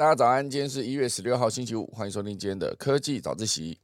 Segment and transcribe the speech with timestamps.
[0.00, 3.78] 大家早安，今天是一月十六号星期五，欢迎收听今天的科技早自习。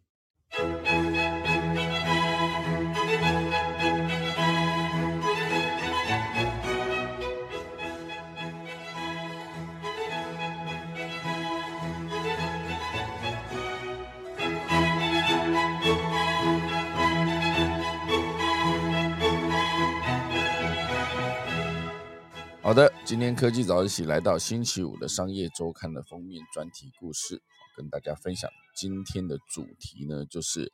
[22.67, 27.41] 好的，今天科技早一起来到星期五的商业周刊的封面专题故事，
[27.77, 30.73] 跟大家分享今天的主题呢，就是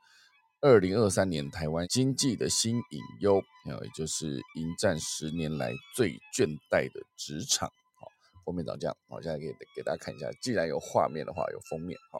[0.63, 7.69] 二零二三年台湾经济的新隐忧，也就是迎战十年来最倦怠的职场。
[7.69, 8.09] 好，
[8.47, 11.99] 封面长这样，好，现在给给大家看一下，既然有画面的话，有封面。
[12.11, 12.19] 好，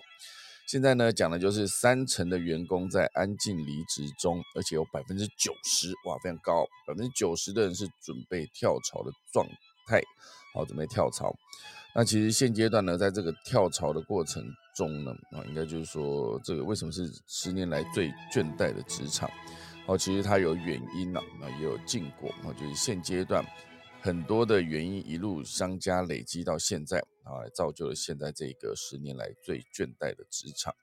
[0.67, 9.47] 现在呢讲的就是三成的员工在安静离职中，而且有百分之九十，哇，非常高，百分之九十的人是准备跳槽的状。
[9.85, 10.01] 态
[10.55, 11.35] 好，准备跳槽。
[11.93, 14.41] 那其实现阶段呢，在这个跳槽的过程
[14.77, 19.29] 中呢，啊，应该就是说，这个为什么是十年来最倦怠的职场？
[19.87, 23.45] 哦，其实它有原因呐，啊，也有禁果，啊，就是现阶段
[24.03, 30.75] 很多的原因一路相加累积到现在，啊，造就了现在这个十年来最倦怠的职场。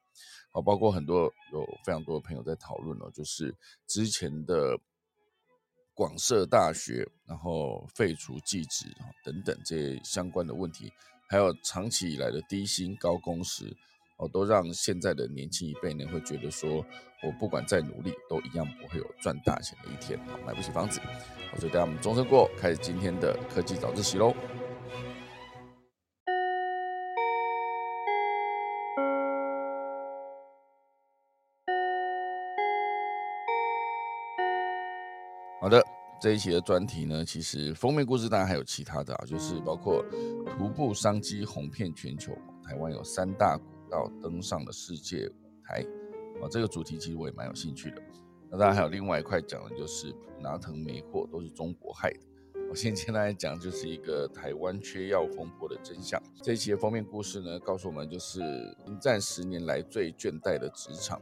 [0.51, 4.79] 好，包括很多有非常多的朋友在讨论哦，就是之前的。
[5.95, 10.89] 广设大学，然后废除技职啊等等这些相关的问题，
[11.27, 13.75] 还有长期以来的低薪高工时，
[14.19, 16.85] 哦，都让现在的年轻一辈呢会觉得说，
[17.23, 20.99] 我不管再努力，都一样不会有赚大钱的一天，好，买不起房子，
[21.49, 24.33] 好，所以大家我们钟声过，开始今天的科技早自习喽。
[35.61, 35.81] 好的，
[36.21, 40.03] 这一期的专题呢，其实封面故事当然还有其他的啊，就是包括
[40.57, 42.33] 徒步商机红遍全球，
[42.65, 45.85] 台湾有三大股到登上了世界舞台
[46.41, 48.01] 啊，这个主题其实我也蛮有兴趣的。
[48.49, 52.19] 那当然还有另外一块讲的就是拿藤没货都是中国害的。
[52.69, 56.21] 我先简单来讲，就是一个台湾缺药风波的真相。
[56.43, 58.41] 这一期的封面故事呢，告诉我们就是
[58.85, 61.19] 迎战十年来最倦怠的职场。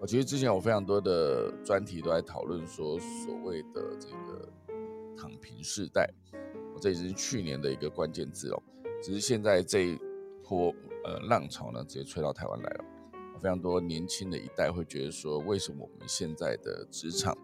[0.00, 4.48] 我其实之前有非常多的专题都在讨论说所谓的这个
[5.16, 6.10] 躺平世代，
[6.74, 8.62] 我这已经是去年的一个关键字哦。
[9.00, 9.98] 只是现在这一
[10.42, 10.74] 波
[11.04, 12.84] 呃浪潮呢，直接吹到台湾来了。
[13.40, 17.36] 非常多年轻的一代会觉得说，为什么我们现在的职场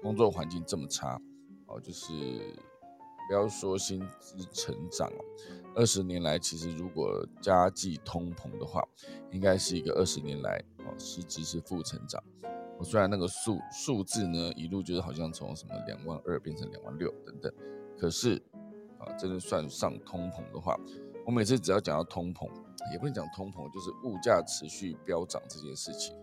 [0.00, 1.20] 工作环境这么差？
[1.66, 2.12] 哦，就是
[3.28, 5.24] 不要说薪资成长哦，
[5.74, 8.82] 二十年来其实如果加计通膨的话，
[9.30, 10.62] 应该是一个二十年来。
[10.78, 12.22] 哦，实质是负成长。
[12.78, 17.52] 我虽然那个数数字呢，一路就是好像从什么两万二变成两万六等等，
[17.96, 18.42] 可是
[18.98, 20.76] 啊，真的算上通膨的话，
[21.24, 22.48] 我每次只要讲到通膨，
[22.90, 26.16] 也不能讲通膨，就是物价持续飙涨这件事情。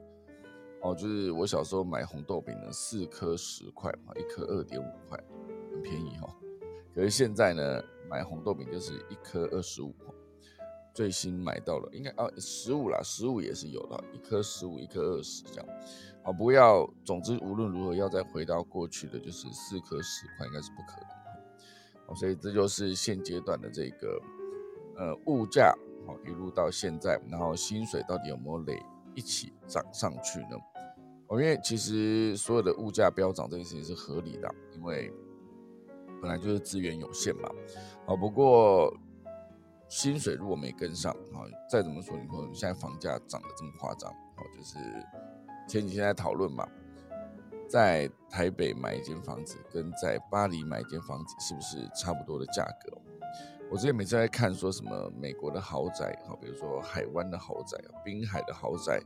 [0.82, 5.18] 哦，就是我小时候买红豆饼呢，四颗十块嘛，一颗二点五块，
[5.72, 6.28] 很便宜哈。
[6.94, 9.94] 可是现在呢，买红豆饼就是一颗二十五。
[10.92, 15.66] 最新买到了，应该啊十五啦，十五也是有的，一颗十五，一颗二十这样。
[16.24, 21.10] 好，不要，总之无论如何要再回到过去的就是四颗十块，应该是不可能。
[22.08, 24.20] 好，所以这就是现阶段的这个
[24.98, 25.74] 呃物价，
[26.26, 28.82] 一路到现在，然后薪水到底有没有累
[29.16, 30.58] 一起涨上去呢？
[31.28, 35.12] 哦，因为其实所有的物价飙涨这件事情是合理的，因为
[36.22, 37.50] 本来就是资源有限嘛。
[38.06, 38.94] 好，不过。
[39.92, 44.78] 薪水如果没跟上，啊，再怎么说，你说现在房价涨得这么夸张，哦，就是
[45.68, 46.64] 前几天在讨论嘛，
[47.68, 53.02] 在台北买一间房子，跟在巴黎买一间房子是不是差不多的价格？
[53.72, 59.00] 我之前每次在看说什么美国的豪宅，好，比如说海湾的豪宅，滨海的豪宅，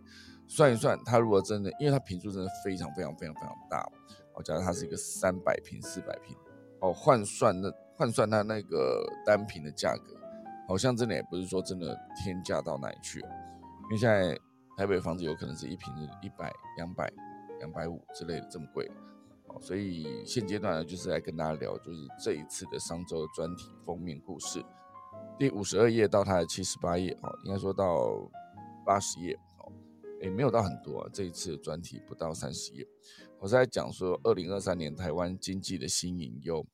[0.47, 3.85] 算一算，它如果真的，因为它平数真的非常非常非常非常大，
[4.33, 6.35] 哦，假如它是一个三百平、四百平，
[6.79, 10.19] 哦，换算那换算它那个单平的价格。
[10.65, 14.33] 好像真的也不是说真的天价到哪里去，因为现在
[14.77, 17.11] 台北房子有可能是一平一百、两百、
[17.59, 18.89] 两百五之类的这么贵，
[19.47, 24.63] 哦，所以现阶段呢就是来跟大家聊，就是这一次的商周专题封面故事，
[25.37, 28.29] 第五十二页到它的七十八页，哦，应该说到
[28.85, 29.71] 八十页，哦，
[30.21, 32.87] 也没有到很多，啊这一次的专题不到三十页，
[33.39, 36.65] 我是在讲说二零二三年台湾经济的新隐忧。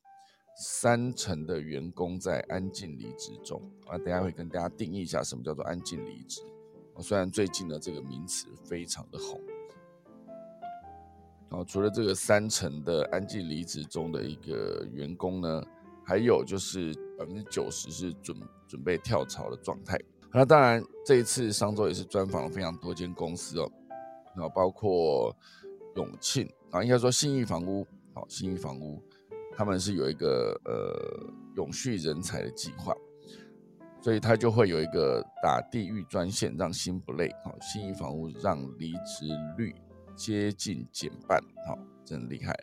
[0.62, 6.42] 三成的员工在安静离职中啊，等下会跟大家定义一下什么叫做安静离职。
[7.00, 9.39] 虽然最近的这个名词非常的红，
[11.50, 15.63] 哦，除了这个三成的安静离职中的一个员工呢，
[16.06, 18.38] 还有就是百分之九十是准
[18.68, 20.00] 准备跳槽的状态。
[20.31, 23.72] 那当然，这一次商周也是专访了非常多间公司哦，
[24.36, 25.36] 然后包括
[25.96, 29.01] 永庆啊，应该说信义房屋，好，信义房屋
[29.57, 32.96] 他们是有一个呃永续人才的计划，
[34.00, 39.25] 所以他就会有一个打地域专线，让心不累，好，信义房屋让离职
[39.57, 39.74] 率
[40.19, 42.54] 接近减半，好，真厉害。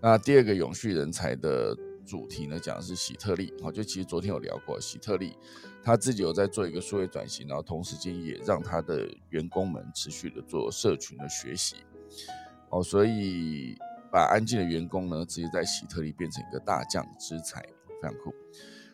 [0.00, 1.74] 那第二个永续人才的。
[2.08, 5.36] 主题呢讲的是喜特利，好，就其实昨天有聊过，喜特利
[5.82, 11.76] 他自己有在做一个数位转型，然后同时间也让他的员工们持续的做社群的学习，
[12.70, 13.76] 哦，所以
[14.10, 18.34] 把安静的员工呢直接在喜特利变成一个大将之才，非常酷。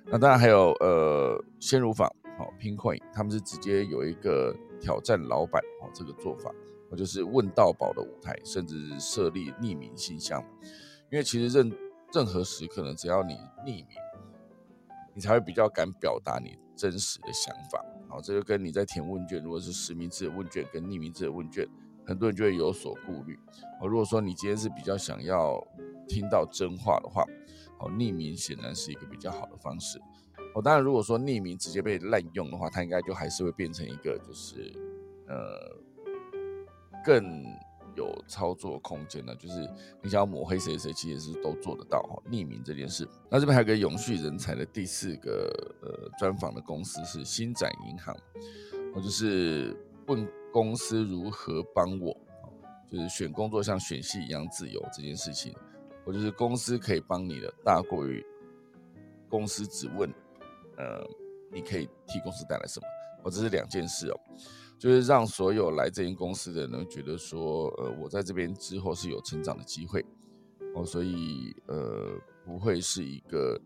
[0.06, 6.52] 那当然还有呃鲜乳坊，好，Pincoin 他们是直接有一个挑战老板，哦，这个做法，
[6.90, 10.44] 我，就是问到宝的舞台，甚至设立匿名信箱，
[11.10, 11.72] 因为其实任。
[12.12, 13.34] 任何时刻呢，只要你
[13.66, 13.88] 匿名，
[15.16, 17.84] 你才会比较敢表达你真实的想法。
[18.08, 21.66] 好，这就跟你在填问卷，如果是实名制的问卷跟匿名制的问卷，
[22.06, 23.36] 很多人就会有所顾虑。
[23.81, 25.60] 哦，如果说你今天是比较想要
[26.06, 27.25] 听到真话的话，
[27.81, 29.98] 哦，匿名显然是一个比较好的方式。
[30.54, 34.72] 哦，当然，如果说匿名直接被滥用的话，它应该就还是会变成一个就是
[35.26, 35.82] 呃
[37.05, 37.45] 更。
[37.97, 39.71] 有操作空间的，就是
[40.03, 42.21] 你想要抹黑谁谁，其实是都做得到哈。
[42.29, 45.49] 匿名这件事，那这边还有个永续人才的第四个
[45.81, 48.12] 呃专访的公司是新展银行，
[48.97, 49.77] 我就是
[50.09, 52.12] 问公司如何帮我，
[52.91, 55.55] 就是选工作像选戏一样自由这件事情，
[56.05, 58.27] 我就是公司可以帮你的大过于
[59.29, 60.12] 公司只问，
[60.77, 61.01] 呃，
[61.53, 62.87] 你可以替公司带来什么，
[63.23, 64.21] 我，这是两件事哦。
[64.79, 70.05] 就是让所有来这间公司的人觉得说，呃，我在这边之后是有成长的机会
[70.75, 73.59] 哦，所以呃，不会是一个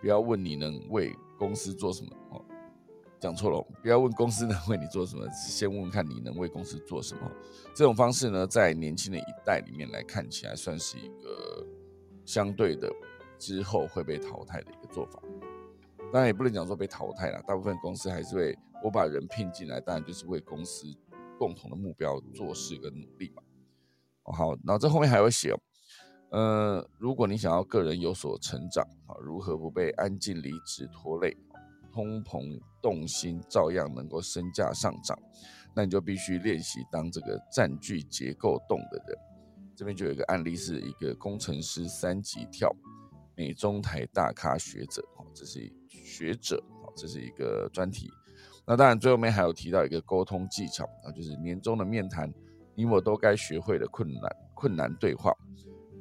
[0.00, 2.44] 不要问你能为公司做什么哦，
[3.18, 7.30] 讲错了，不要问公司能为你做什么，先问问看你能为公司做什么。
[7.74, 11.66] 这种方式呢，在年轻的一代里面来看起来，算是一个
[12.24, 12.92] 相对的
[13.38, 15.20] 之后会被淘汰的一个做法。
[16.12, 18.58] 当然也不能讲说被淘汰了，大部分公司还是会。
[18.84, 20.88] 我把人聘进来，当然就是为公司
[21.38, 23.40] 共同的目标做事跟努力嘛。
[24.24, 25.60] 好，然后这后面还有写哦，
[26.30, 31.36] 呃，如果你想要个人有所成长啊，如何不被安静离职拖累，
[31.92, 35.16] 通膨动心照样能够身价上涨，
[35.76, 39.16] 那你就必须练习当这个占据结构洞的人。
[39.76, 42.68] 这边就有一个案例，是一个工程师三级跳，
[43.36, 48.10] 美中台大咖学者，哦，这是学者，哦，这是一个专题。
[48.66, 52.32] 那当然，最后面还有提到一个沟通技巧啊，就是年终的面谈，
[52.74, 55.32] 你我都该学会的困难困难对话。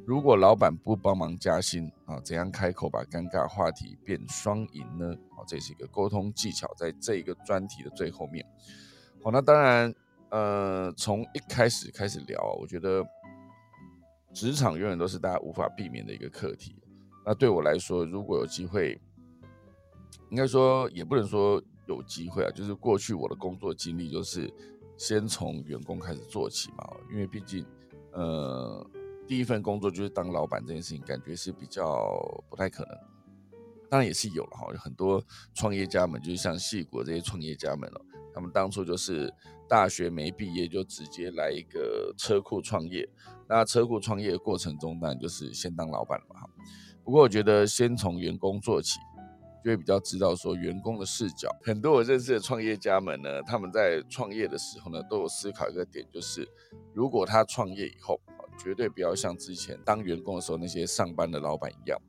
[0.06, 5.14] 如果老板不帮忙加薪啊，怎样开口把尴尬话题变双赢呢？
[5.38, 8.46] 啊，这是一个沟通技巧，在这一个专题的最后面。
[9.24, 9.94] 好，那当然，
[10.30, 13.04] 呃，从一开始开始聊，我觉得
[14.34, 16.76] 职场永远都是大家无法避免的一个课题。
[17.26, 19.00] 那对我来说，如果有机会，
[20.30, 21.62] 应该说也不能说。
[21.88, 24.50] 有机会啊，就是过去我的工作经历就是
[24.96, 27.66] 先从员工开始做起嘛，因为毕竟
[28.14, 28.88] 呃
[29.28, 32.08] 第一份工作就是当老板这件事情，感觉是比较
[32.50, 32.98] 不太可能。
[33.90, 35.22] 当然也是有了哈，很多
[35.54, 38.02] 创业家们，就是像戏国这些创业家们哦，
[38.34, 39.34] 他们当初就是
[39.68, 43.10] 大学没毕业就直接来一个车库创业。
[43.50, 46.50] 那车库创业过程中，当然就是先当老板嘛哈。
[47.04, 48.98] 不过我觉得先从员工做起。
[49.64, 51.50] 就会比较知道说员工的视角。
[51.64, 56.48] 很多我认识的创业家们呢，他们在创业的时候呢，都有思考一个点，就是
[56.94, 58.20] 如果他创业以后，
[58.58, 62.00] 绝对不要像之前当员工的时候那些上班的老板一样，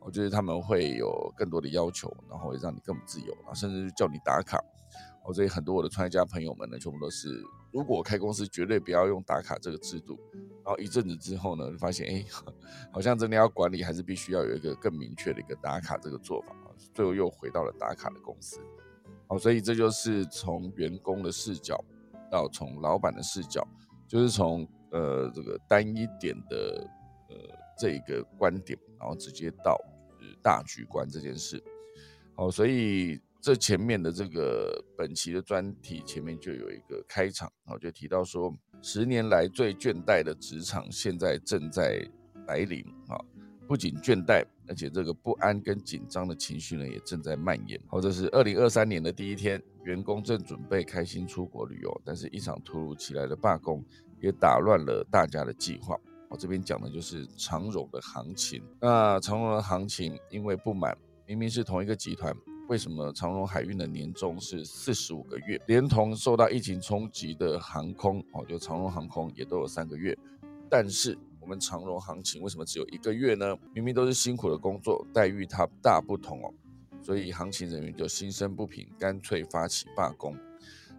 [0.00, 4.58] 我觉得他们会有更多的要求，然后会让你更自由，然后甚至叫你打卡。
[5.24, 7.28] 我所以很多我的创业家朋友们呢，全部都是，
[7.72, 10.18] 如果开公司，绝对不要用打卡这个制度。
[10.64, 12.24] 然后一阵子之后呢，发现哎，
[12.92, 16.56] 好像真的要管理，还是必须要有一个更明确的一个打卡这个做法。
[16.94, 18.60] 最后又回到了打卡的公司，
[19.26, 21.82] 好，所以这就是从员工的视角
[22.30, 23.66] 到从老板的视角，
[24.08, 26.90] 就是从呃这个单一点的
[27.28, 27.36] 呃
[27.78, 29.78] 这个观点，然后直接到
[30.42, 31.62] 大局观这件事。
[32.34, 42.06] 好，所以这前面的这个本期的专题前面就有一个开场，然后就提到说，十年来最倦怠的职场现在正在
[42.46, 43.20] 来临啊。
[43.72, 47.80] 不仅倦怠，而且这个不安跟紧张的情绪呢，也正在蔓延。
[47.88, 53.82] 或者是二零二三年的第一天，员工正准备开心出国旅游，但是一场突如其来的罢工
[54.20, 55.98] 也打乱了大家的计划。
[56.28, 58.62] 我这边讲的就是长荣的行情。
[58.78, 60.94] 那长荣的行情因为不满，
[61.26, 62.36] 明明是同一个集团，
[62.68, 70.14] 为什么长荣海运的年终是四十五个月，连同受到疫情冲击的航空哦，就长荣航空也都有三个月，
[70.68, 73.58] 但是我们长荣行情为什么只有一个月呢？
[73.74, 76.54] 明明都是辛苦的工作，待遇它大不同哦，
[77.02, 80.34] 所以行情人员就心生不平，干脆发起罢工。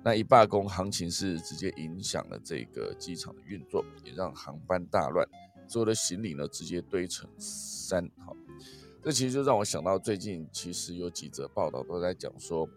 [0.04, 5.26] 那一罢工，行情是直接影响了这个机场的运作，也让航班大乱，
[5.66, 8.12] 所有的行李呢直接堆成山。
[8.18, 8.36] 好，
[9.02, 12.68] 这其实就让我想到最近其实有几则报道都在讲说，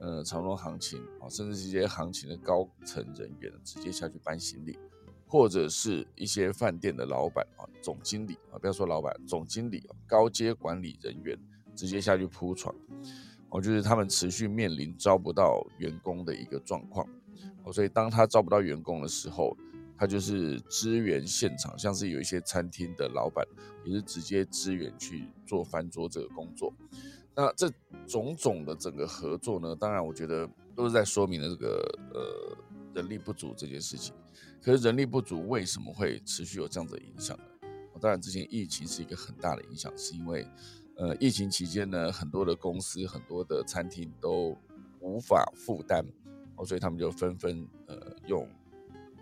[0.00, 4.78] 呃，长荣行情啊，甚至这些行情的高层人员直接下去搬行李，
[5.32, 11.34] 或者是一些饭店的老板啊、总经理啊，不要说老板，总经理啊，高阶管理人员
[11.74, 12.74] 直接下去铺床。
[13.48, 17.08] 哦，就是他们持续面临招不到员工的一个状况，
[17.64, 19.56] 哦，所以当他招不到员工的时候，
[19.96, 23.42] 他就是支援现场，像是有一些餐厅的老板
[23.86, 26.70] 也是直接支援去做翻桌这个工作。
[27.34, 27.72] 那这
[28.06, 30.46] 种种的整个合作呢，当然我觉得
[30.76, 32.54] 都是在说明了这个呃
[32.94, 34.14] 人力不足这件事情。
[34.62, 37.44] 可是人力不足为什么会持续有这样子的影响呢？
[38.00, 40.46] 当然之前疫情是一个很大的影响，是因为。
[40.94, 44.56] 呃，疫情期间呢，很多的公司、很多的餐厅都
[45.00, 46.04] 无法负担
[46.54, 48.46] 哦，所以他们就纷纷呃用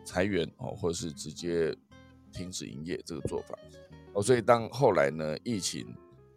[0.04, 1.74] 裁员哦，或者是直接
[2.32, 3.56] 停止营业这个做法
[4.12, 4.20] 哦。
[4.20, 5.94] 所以当后来呢，疫情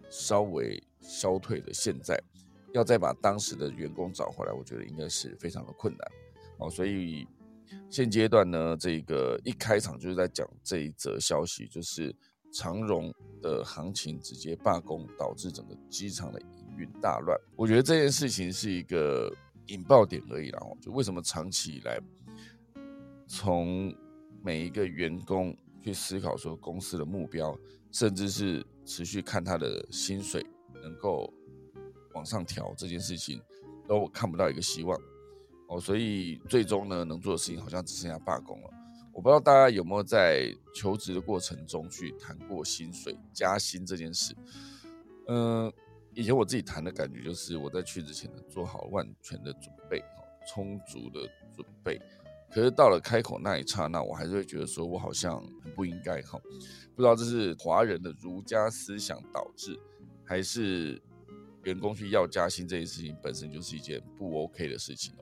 [0.07, 2.17] 稍微消退的现在，
[2.71, 6.11] 要再把当时的员工找回来，我觉得应该是非常的困难
[6.59, 6.69] 哦。
[6.69, 7.27] 所以
[7.89, 12.15] 现阶段呢，这个一开场就是在讲这一则消息，就是。
[12.55, 13.11] 长荣
[13.41, 17.35] 的行情直接罢工，导致整个机场的营运大乱。
[17.55, 19.27] 我觉得这件事情是一个
[19.69, 20.59] 引爆点而已啦。
[20.79, 21.99] 就为什么长期以来，
[23.25, 23.91] 从
[24.43, 27.57] 每一个员工去思考说公司的目标，
[27.91, 30.45] 甚至是持续看他的薪水
[30.83, 31.33] 能够
[32.13, 33.41] 往上调这件事情，
[33.87, 34.95] 都看不到一个希望
[35.73, 35.79] 哦。
[35.79, 38.69] 所以最终呢，能做的事情好像只剩下罢工了。
[39.11, 44.35] 我不知道大家有没有在求职的过程中去谈过薪水加薪这件事。
[45.27, 45.71] 嗯，
[46.15, 50.03] 以前我自己谈的感觉就是，我在去之前呢做好万全的准备，
[50.47, 51.21] 充足的
[51.55, 52.01] 准备。
[52.49, 56.39] 可是到了开口那一刹那，我还是会觉得说我好像很不应该哈。
[56.95, 59.79] 不知道这是华人的儒家思想导致，
[60.23, 61.01] 还是
[61.63, 65.13] 员工去要加薪这件事情本身就是一件不 OK 的事情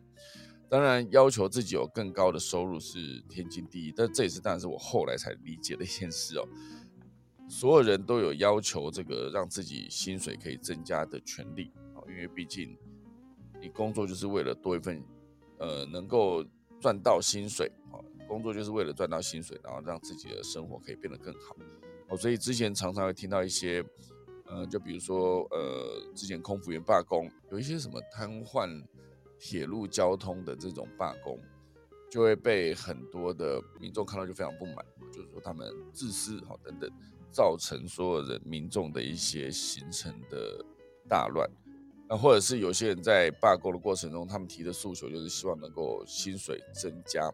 [0.71, 6.47] 当然，要求自己有更高的收入是天经地义，但这也是当然是我后来才理解的一件事哦。
[7.49, 12.77] 所有人都有要求这个让自己薪水可以增加的权利啊，因为毕竟
[13.59, 15.03] 你工作就是为了多一份，
[15.57, 16.41] 呃，能够
[16.79, 21.53] 赚到薪水啊，工作就是为了赚到薪水，然后让自己的生活可以变得更好
[22.07, 22.15] 哦。
[22.15, 23.83] 所以之前常常会听到一些，
[24.45, 28.81] 呃，就比如说，呃，之前空服员罢工，有一些什么瘫痪。
[29.43, 31.39] 铁路交通的这种罢工，
[32.11, 34.75] 就会被很多的民众看到就非常不满，
[35.11, 36.87] 就是说他们自私哈等等，
[37.31, 40.63] 造成所有人民众的一些形成的
[41.09, 41.49] 大乱。
[42.07, 47.33] 那或者是有些人在罢工的过程中，他们提的诉求就是希望能够薪水增加，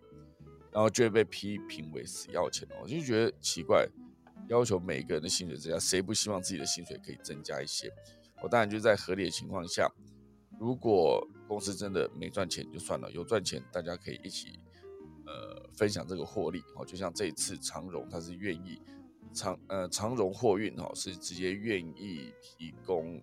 [0.71, 2.65] 然后就会被批评为死要钱。
[2.81, 3.85] 我就觉得奇怪，
[4.47, 7.91] 要求每个人的薪水增加，谁不希望自己的薪水可以增加一些？
[8.41, 9.91] 我当然就在合理的情况下。
[10.59, 14.59] 如果公司真的没赚钱就算了，有赚钱大家可以一起
[15.25, 16.85] 呃分享这个获利哦。
[16.85, 18.81] 就像这一次长荣，他是愿意
[19.33, 23.21] 长呃长荣货运哈是直接愿意提供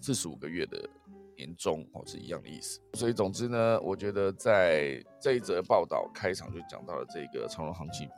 [0.00, 0.88] 四十五个月的
[1.36, 2.78] 年终哦是一样的意思。
[2.92, 8.08] 所以总之呢，我觉得在这一则报道开场就讲到了这个长荣行情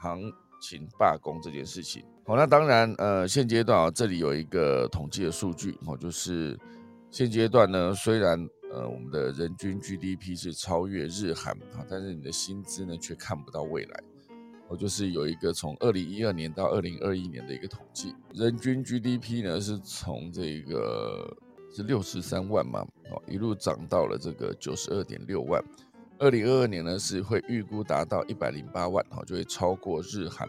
[0.00, 0.20] 行
[0.60, 2.04] 情罢工这件事情。
[2.26, 6.58] 好，那当然呃现阶段啊这里有一个统计的数据哦，就是。
[7.10, 8.38] 现阶段呢，虽然
[8.70, 14.02] 呃我们的人均 GDP 是超越日韩啊，但是你的薪资呢却看不到未来。
[14.68, 21.34] 我就是有一个从二零一二年到二零二一年的一个统计，人均 GDP 呢是从这个
[21.74, 25.62] 是六十三万嘛，哦一路涨到了这个九十二点六万。
[26.18, 30.46] 二零二二年呢是会预估达到一百零八万，哈就会超过日韩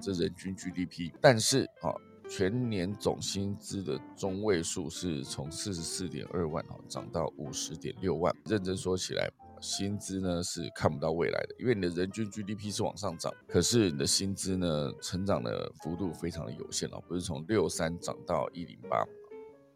[0.00, 1.90] 这人均 GDP，但是啊。
[2.28, 8.34] 全年总薪资的中位数是从四十四点二万哦涨到五十点六万。
[8.44, 9.30] 认真说起来，
[9.60, 19.04] 薪资呢是看不到未来的，因为你的人均 GDP 是往上涨，可是你的薪资呢成长的幅度非常的有限哦，不是从六三涨到一零八，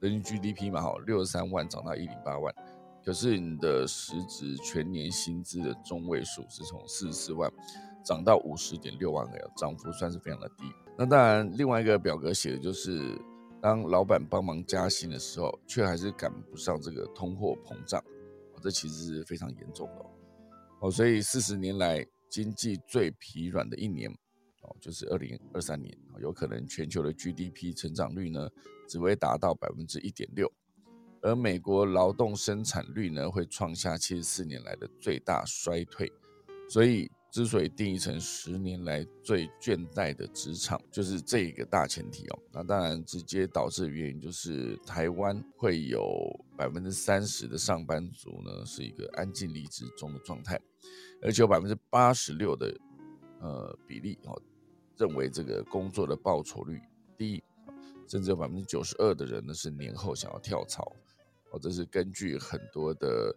[0.00, 2.54] 人均 GDP 嘛哈，六十三万涨到一零八万，
[3.02, 7.50] 可是你的实质全年薪资的中位数是从四十四万
[8.04, 10.64] 涨到五十点六万个，涨幅算是非常的低。
[10.98, 13.18] 那当然，另外一个表格写的就是
[13.60, 18.02] 当老板帮忙加薪的时候，却还是赶不上这个通货膨胀，
[18.60, 20.04] 这其实是非常严重的
[20.80, 20.90] 哦。
[20.90, 24.10] 所以四十年来经济最疲软的一年
[24.62, 28.48] 哦，就是二零二三年，有可能全球的 GDP 成长率呢
[28.86, 30.52] 只会达到百分之一点六，
[31.22, 36.12] 而美国劳动生产率呢会创下七十四年来的最大衰退，
[36.68, 37.10] 所以。
[37.32, 42.38] 之所以定义成十年来最倦怠的职场，就是这一个大前提哦。
[42.52, 46.04] 那当然，直接导致的原因就是台湾会有
[46.58, 50.60] 百分之三十的上班族呢是一个安静离职中的状态，
[51.22, 52.78] 而且有百分之八十六的
[53.40, 54.38] 呃比例哦
[54.98, 56.78] 认为这个工作的报酬率
[57.16, 57.42] 低，
[58.06, 60.94] 甚至有百分之九十二的人呢是年后想要跳槽
[61.50, 61.58] 哦。
[61.58, 63.34] 这是根据很多的。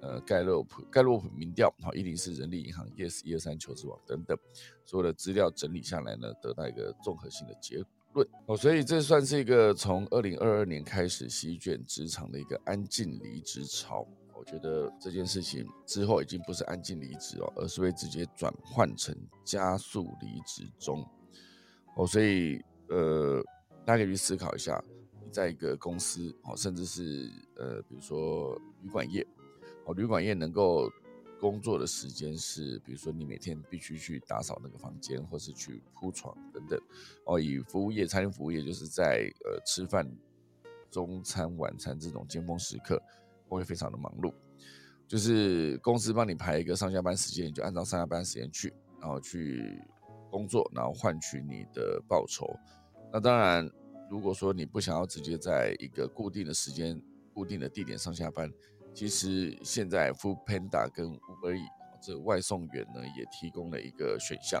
[0.00, 4.38] 呃，盖洛普盖洛普民调，好，一零四人力银行，yes 一二三求职网等等，
[4.84, 14.06] 所有的资料整理下来呢，得到一个综合性的结论哦，所以这算是一个从二零二二年开始席卷职场的一个安静离职潮。
[14.34, 19.12] 我觉得这件事情之后已经不是安静离职哦，而是会直接转换成
[19.44, 21.04] 加速离职中
[21.96, 23.42] 哦，所以呃，
[23.84, 24.80] 大家可以去思考一下，
[25.24, 29.26] 你在一个公司哦，甚至是呃，比如说旅馆业。
[29.88, 30.92] 哦，旅馆业能够
[31.40, 36.78] 工作的时间是，比如说你每天必须去打扫那个房间，或是去铺床等等。
[37.24, 40.06] 哦，以服务业、餐饮服务业，就是在呃吃饭、
[40.90, 43.02] 中餐、晚餐这种尖峰时刻，
[43.48, 44.30] 会非常的忙碌。
[45.06, 49.82] 就是公司帮你排一个上下班时间，你就按照上下班时间去，然后去
[50.30, 52.46] 工作，然后换取你的报酬。
[53.10, 53.66] 那当然，
[54.10, 57.00] 如果说你不想要直接在一个固定的时间、
[57.32, 58.52] 固定的地点上下班，
[58.98, 61.62] 其实现在 f o o Panda 跟 Uber E
[62.02, 64.60] 这外送员呢，也提供了一个选项，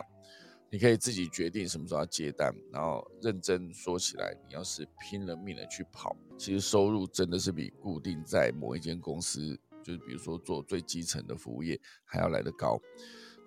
[0.70, 2.54] 你可以自己决定什么时候要接单。
[2.72, 12.80] 然后认真说起来，你要是拼了命的去跑，其实收入真的是比固定在某一间公司，就是比如说做最基层的服务业还要来得高。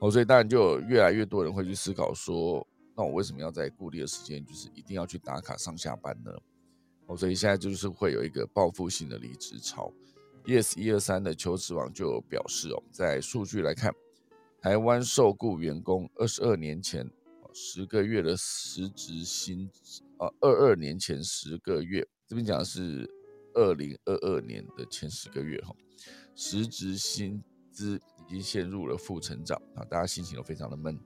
[0.02, 6.34] 哦，所以当然就有越来越多人会去思考说，那我为什么要在固定的时间，就是一定要去打卡上下班呢？
[7.06, 9.90] 哦，所以现在就是会有一个报复性的离职潮。
[10.46, 13.94] Yes，一二三的求职网就表示哦，在数据来看，
[14.60, 17.10] 台湾受雇员工二十二年前
[17.54, 19.70] 十个月的实职薪
[20.18, 23.08] 啊，二二年前十个月，这边讲的是
[23.54, 25.76] 二零二二年的前十个月哈，
[26.36, 30.98] 实职薪资已经陷入了负成长啊，大家心情都非常的闷。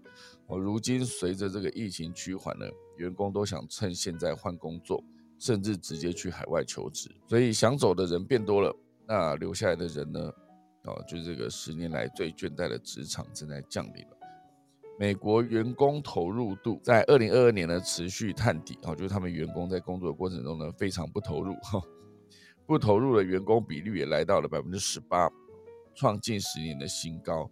[0.48, 2.66] 哦，如今随着这个疫情趋缓呢，
[2.98, 5.04] 员工都想趁现在换工作，
[5.38, 8.74] 甚至直接去海外求职，所以想走的人变多了。
[9.08, 10.32] 那留下来的人呢？
[10.86, 14.18] 哦，就这个十年来最倦怠的职场正在降临了。
[15.00, 21.82] 美国员工投入度在二零二二年呢持续探底，哦，就是他们员工在工作的过程中呢非常不投入，哈，
[22.66, 25.28] 不投入的员工比率也来到了百分之十八，
[25.96, 27.50] 创近十年的新高。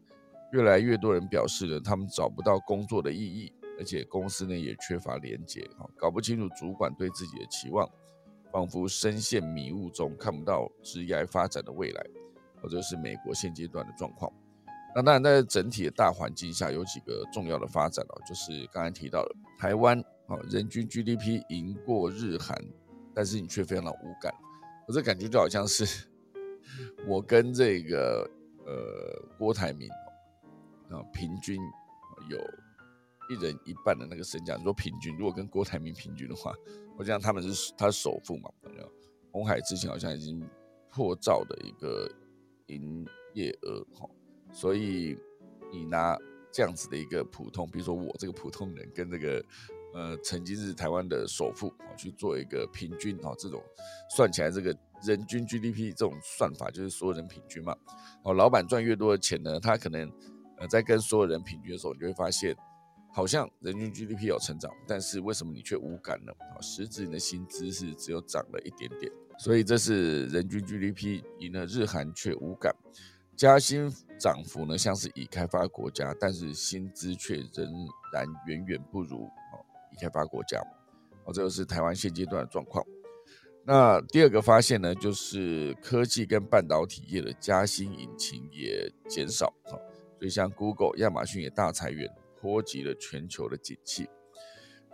[0.51, 7.89] 越来越多人表示了他们找不到工作的意义，而且公司呢也缺乏连结，哈，搞不清楚主管对自己的期望。
[8.53, 12.05] 仿佛深陷迷雾中，看不到职业发展的未来，
[12.61, 14.31] 或者是美国现阶段的状况。
[14.95, 22.55] 那当然，在整体的大环境下，有几个重要的发展哦，就是刚才提到的台湾啊，人均 GDP 赢过日韩，
[23.11, 24.31] 但是你却非常的无感。
[24.87, 26.07] 我这感觉就好像是
[27.07, 28.29] 我跟这个
[28.67, 29.89] 呃郭台铭
[30.91, 31.59] 啊，平均
[32.29, 32.37] 有
[33.29, 34.55] 一人一半的那个身价。
[34.55, 36.53] 你说平均，如果跟郭台铭平均的话。
[36.95, 38.51] 我讲他们是他首富嘛，
[39.31, 40.47] 红海之前好像已经
[40.91, 42.07] 破兆的一个
[42.67, 44.07] 营业额哈，
[44.51, 45.17] 所以
[45.71, 46.15] 你拿
[46.51, 49.43] 这样子的一个普通，比如说我这个普通人跟这个
[49.95, 53.59] 呃曾经是台湾的首富啊去做一个平均啊，这种
[54.15, 57.75] 算起来这个人均 GDP 这种算法就是所有人平均嘛，
[58.23, 60.07] 哦，老板赚越多的钱呢，他可能
[60.59, 62.55] 呃在跟所有人平均的时候，你就会发现。
[63.15, 66.33] 好像人均 GDP 有成长，但是为什么你却无感呢？
[66.39, 72.75] 啊，实质你的薪资是只有涨了一点点，所以这是人均 GDP 赢了日韩却无感，
[73.35, 80.59] 加薪涨幅呢像是已开发国家，但是薪资却仍然远远不如啊已开发国家，
[81.25, 82.83] 哦，这个是台湾现阶段的状况。
[83.63, 89.77] 那第二个发现呢，就是科技跟半导体业的加薪引擎也减少，哈，
[90.17, 92.09] 所以像 Google、亚马逊也大裁员。
[92.43, 94.05] 波及了全球的景气，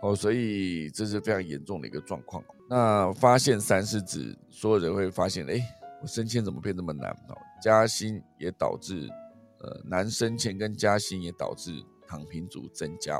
[0.00, 2.44] 哦，所以这是非常严重的一个状况。
[2.68, 5.60] 那发现三是指所有人会发现，哎，
[6.00, 7.10] 我升迁怎么变这么难？
[7.28, 9.08] 哦，加薪也导致，
[9.58, 11.72] 呃，难升迁跟加薪也导致
[12.06, 13.18] 躺平族增加。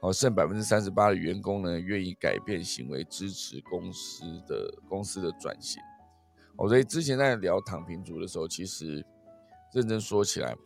[0.00, 5.82] 哦，剩百分之三十八的员工呢愿意改变行为，支持公司的公司的转型。
[6.56, 9.04] 哦，所以之前在聊躺平族的时候，其实
[9.74, 10.56] 认真说起来，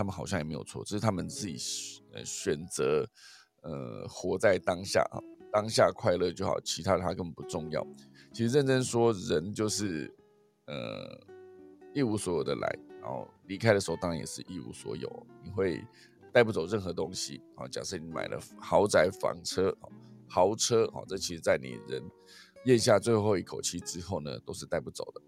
[0.00, 1.58] 他们好像也没有错，只是他们自己
[2.14, 3.06] 呃选择
[3.60, 5.20] 呃活在当下啊，
[5.52, 7.86] 当下快乐就好，其他的他根本不重要。
[8.32, 10.10] 其实认真说，人就是
[10.66, 11.20] 呃
[11.92, 15.84] 一无所有的来，然后离开的时候当然也是一无所有，你会。
[16.32, 17.66] 带不走任何东西啊！
[17.66, 19.76] 假设你买了豪宅、房车、
[20.28, 22.00] 豪车，啊，这其实在你人
[22.66, 25.20] 咽下最后一口气之后呢，都是带不走的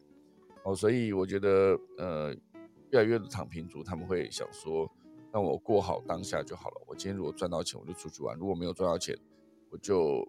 [0.62, 0.76] 哦。
[0.76, 2.32] 所以我觉得，呃，
[2.92, 4.90] 越来越多躺平族他们会想说，
[5.32, 6.82] 那我过好当下就好了。
[6.86, 9.18] 我今天如果赚到钱，我就出去玩；如果没有赚到钱，
[9.70, 10.26] 我就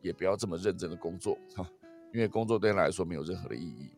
[0.00, 1.68] 也不要这么认真的工作哈，
[2.14, 3.90] 因为工作对他来说没有任何的意义。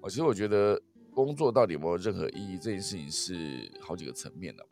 [0.00, 0.80] 哦，其实我觉得
[1.12, 4.64] 工作到底有没有任何意义，这件事情是好几个层面的。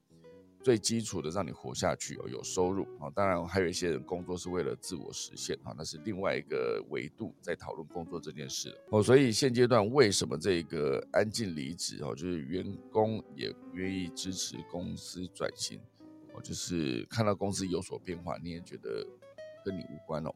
[0.69, 9.03] 最基础的让你活下去哦，有收入啊，当然还有一些人工作是为了自我实现啊，那是另外一个维度在讨论工作这件事哦。
[9.03, 15.81] 所以现阶段为什么这个安静离职哦，就是员工也愿意支持公司转型
[16.35, 19.03] 哦，就是看到公司有所变化，你也觉得
[19.65, 20.31] 跟你无关哦，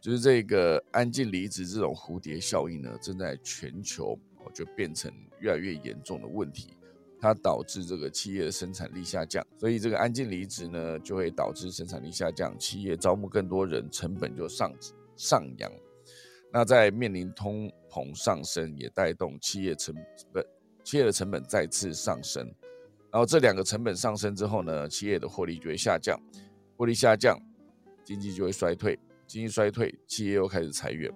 [0.00, 6.76] 就是这个安静离职这种蝴蝶效应呢，正在全球哦就变成越来越严重的问题。
[7.24, 14.70] 它导致这个企业的生产力下降，所以这个安静离职呢，就会导致生产力下降，企业招募更多人，成本就上
[15.16, 15.72] 上扬。
[16.52, 19.94] 那在面临通膨上升，也带动企业成
[20.34, 20.44] 本，
[20.84, 22.46] 企业的成本再次上升。
[23.10, 26.20] 然后这两个成本上升之后呢，企业的获利就会下降，
[26.76, 27.40] 获利下降，
[28.04, 31.10] 经济就会衰退，经济衰退，企业又开始裁员。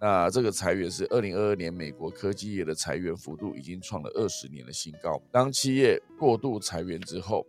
[0.00, 5.20] 那这个裁员是二零二二年美国科技业的裁员幅度已经创了二十年的新高。
[5.32, 7.44] 当企业过度裁员之后，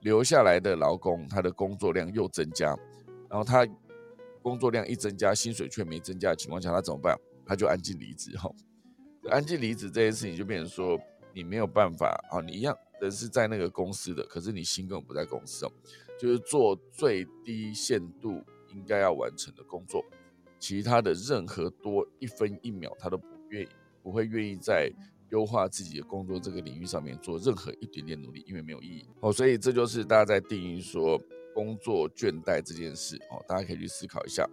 [0.00, 2.68] 留下来的劳工他的工作量又增加，
[3.28, 3.66] 然后他
[4.40, 7.14] 工作量一增加，薪水却没增加的情况下，他怎么办？
[7.44, 8.36] 他就安静离职。
[8.38, 8.50] 哈，
[9.28, 10.98] 安静离职这件事情就变成说，
[11.34, 15.72] 你没有办法啊，你一样人是在那个公司的，可是你心根本不在公司哦，
[16.18, 20.02] 就是做最低限度应该要完成的工作。
[20.66, 23.68] 其他的任何多一分一秒，他都不愿意，
[24.02, 24.90] 不会愿意在
[25.30, 29.32] 优化自己的工作这个领域上面做任何一点点努力，因为没有意义哦。
[29.32, 31.16] 所以这就是大家在定义说
[31.54, 34.44] 工作倦怠这件事哦，大家可以去思考一下。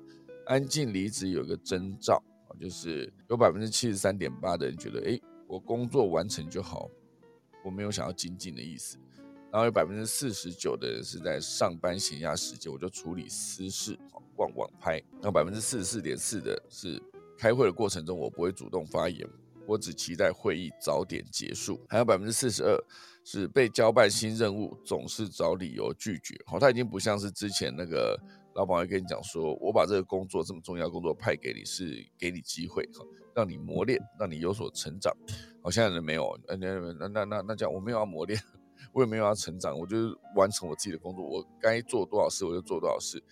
[0.45, 6.88] 安静离职有一个征兆哦，就是有百分之七十三点八的人觉得，哎，我工作完成就好，
[7.65, 8.99] 我没有想要精进的意思。
[9.52, 13.97] 然后有百分之四十九的人是在上班闲暇时间，我就处理私事，
[14.35, 15.01] 逛网拍。
[15.21, 17.01] 那百分之四十四点四的是
[17.37, 19.27] 开会的过程中，我不会主动发言，
[19.65, 21.79] 我只期待会议早点结束。
[21.89, 22.77] 还有百分之四十二
[23.23, 26.35] 是被交办新任务，总是找理由拒绝。
[26.45, 28.19] 好，他已经不像是之前那个
[28.55, 32.87] 老板会跟你讲说，我把这个工作这么重要工作派给你，是给你机会，
[33.35, 35.15] 让你磨练，让你有所成长。
[35.61, 38.39] 好，现在人没有，那那那那那这样，我没有要磨练。
[38.91, 41.25] 我也没有要成长，我就是完成我自己的工作。
[41.25, 43.23] 我该做多少事，我就做多少事。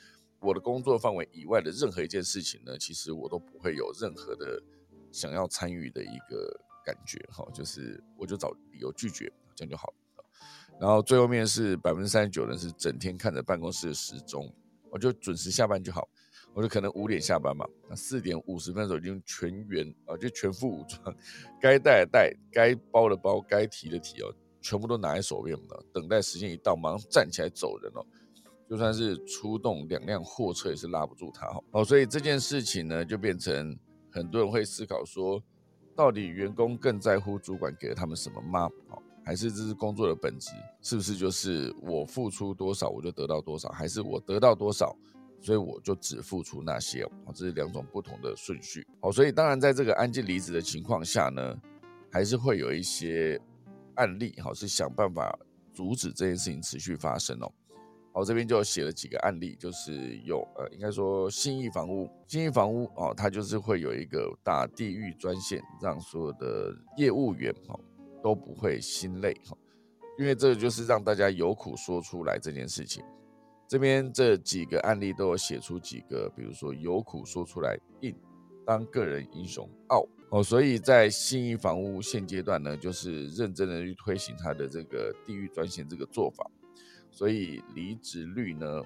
[0.42, 4.62] 我的工作范围以外的任何一件事情呢，其实我都不会有任何的
[5.12, 7.24] 想要参与的一个感觉。
[7.32, 10.26] 哈，就是我就找理由拒绝，这样就好了。
[10.80, 14.52] 然后最后面是百分之三十九人是整天看着办公室的时钟，
[14.90, 16.10] 我就准时下班就好。
[16.54, 21.16] 我就可能五点下班嘛，那四点五十分的时候已经全员啊，就全副武装，
[21.62, 24.34] 该带的带，该包的包，该提的提哦。
[24.60, 28.06] 全部都拿在手边了，等待时间一到，马上站起来走人哦。
[28.72, 31.62] 就算是出动两辆货车，也是拉不住他哈。
[31.72, 33.78] 哦，所以这件事情呢，就变成
[34.10, 35.44] 很多人会思考说，
[35.94, 38.70] 到底员工更在乎主管给了他们什么吗？
[38.92, 40.52] 哦，还是这是工作的本质？
[40.82, 43.68] 是不是就是我付出多少我就得到多少？
[43.72, 44.96] 还是我得到多少，
[45.42, 47.04] 所以我就只付出那些？
[47.04, 48.88] 哦，这是两种不同的顺序。
[49.02, 51.60] 哦，所以当然在这个安静离职的情况下呢，
[52.10, 53.38] 还是会有一些。
[53.96, 55.38] 案例好是想办法
[55.74, 57.52] 阻止这件事情持续发生哦。
[58.14, 67.80] 好，这边就写了几个案例，就是有呃，应该说信义房屋，信义房屋哦，它就是会有一个大地域专线，让所有的业务员哦
[68.22, 69.58] 都不会心累哈，
[70.20, 73.04] 因为这个就是让大家有苦说出来这件事情。
[73.66, 78.14] 这边这几个案例都有写出几个，比如说有苦说出来，硬
[78.66, 80.06] 当个人英雄傲。
[80.32, 86.46] 哦，所以在新义房屋现阶段呢，就是认真的去推行它的这个地域专线这个做法，
[87.12, 88.82] 所以离职率呢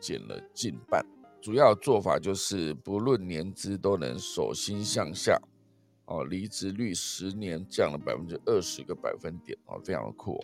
[0.00, 1.04] 减了近半。
[1.40, 5.38] 主要做法就是不论年资都能手心向下。
[6.06, 10.38] 哦，离职率十年降了百分之二十个百分点，哦，非常的酷。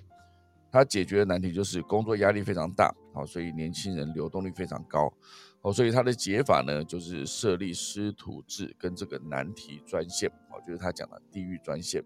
[0.73, 5.13] 他解决的难题就是工作压力非常大，哦，所以年轻人流动率非常高，
[5.61, 12.03] 哦，所以他的解法呢，就是设立师徒制跟这个难题专线，哦，就是他讲的地域专线，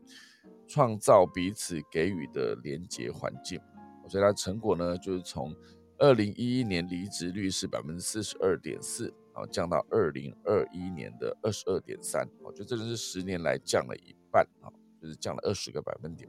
[0.67, 3.61] 创造彼此给予的连结环境，
[4.09, 5.55] 所以他成果呢，就是从
[5.99, 14.69] 二零一一年离职率是百分之四十二点四，啊，降到二零二一年的二十二点三，我觉得真的是十年来降了一半，啊，
[15.01, 16.29] 就是降了二十个百分点。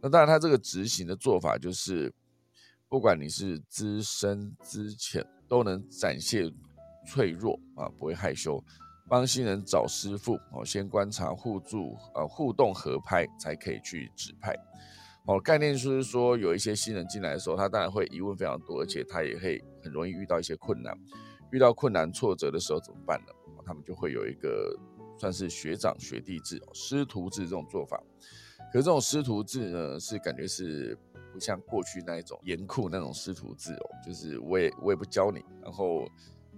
[0.00, 2.12] 那当然，他这个执行的做法就是，
[2.88, 6.52] 不管你是资深资浅，都能展现
[7.06, 8.62] 脆弱啊，不会害羞，
[9.08, 14.56] 帮新人找师傅哦，先观察互助啊，互动合拍才可以去指派。
[15.26, 20.92] 哦，概念就是说，有一些新人进来的时候，他当然会疑问非常多，而且他也会很容易遇到一些困难。
[21.52, 23.32] 遇到困难挫折的时候怎么办呢？
[23.64, 24.76] 他们就会有一个
[25.16, 28.02] 算是学长学弟制、师徒制这种做法。
[28.72, 30.98] 可是这种师徒制呢，是感觉是
[31.32, 36.04] 不像过去那一种严酷那种师徒制哦，就是我也我也不教你，然后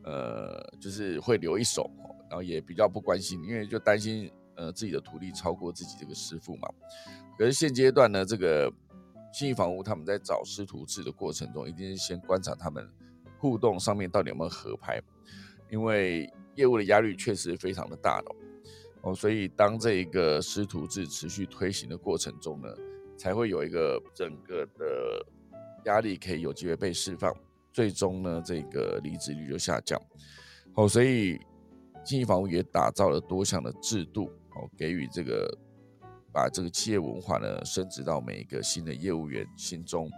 [0.05, 1.91] 呃就是会留一手，
[2.31, 6.69] 然后也比较不关心，因为就担心呃自己的徒弟超过自己这个师傅嘛。
[7.37, 8.73] 可是现阶段呢，这个
[9.33, 12.89] 信义房屋他们在找师徒制的过程中，一定是先观察他们
[13.39, 15.01] 互动上面到底有没有合拍，
[15.71, 18.31] 因为业务的压力确实非常的大的。
[19.03, 22.69] 哦，所以当这一个师徒制持续推行的过程中呢，
[23.19, 25.27] 才会有一个整个的
[25.85, 27.35] 压力可以有机会被释放，
[27.71, 30.01] 最终呢，这个离职率就下降。
[30.75, 31.39] 哦，所以
[32.03, 35.49] 经济房屋也打造了多项的制度，哦，给予这个
[36.33, 40.11] 把这个企业文化呢升值到每一个新的业务员心中，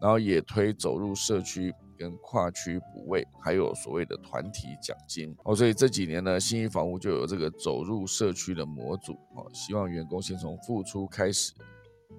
[0.00, 1.74] 然后也推走入社区。
[1.98, 11.52] 跟跨区补位，还有所谓的团体奖金哦，所以这几年呢，新一房屋就有这个走入社区的模组哦，希望员工先从付出开始，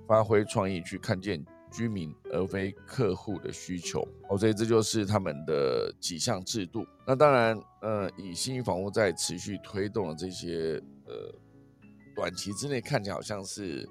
[0.07, 6.87] 发挥创意去看见居民而非客户的需求哦，所以这就是他们的几项制度。
[7.05, 11.13] 那当然，呃，以新一房屋在持续推动的这些呃
[12.15, 13.87] 短期之内看起来好像是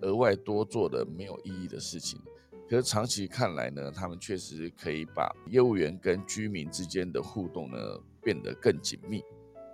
[0.00, 2.20] 额外多做的没有意义的事情。
[2.68, 7.78] 可是长期看来呢，他们确实可以把业务员跟居民之间的互动呢
[8.22, 9.22] 变得更紧密。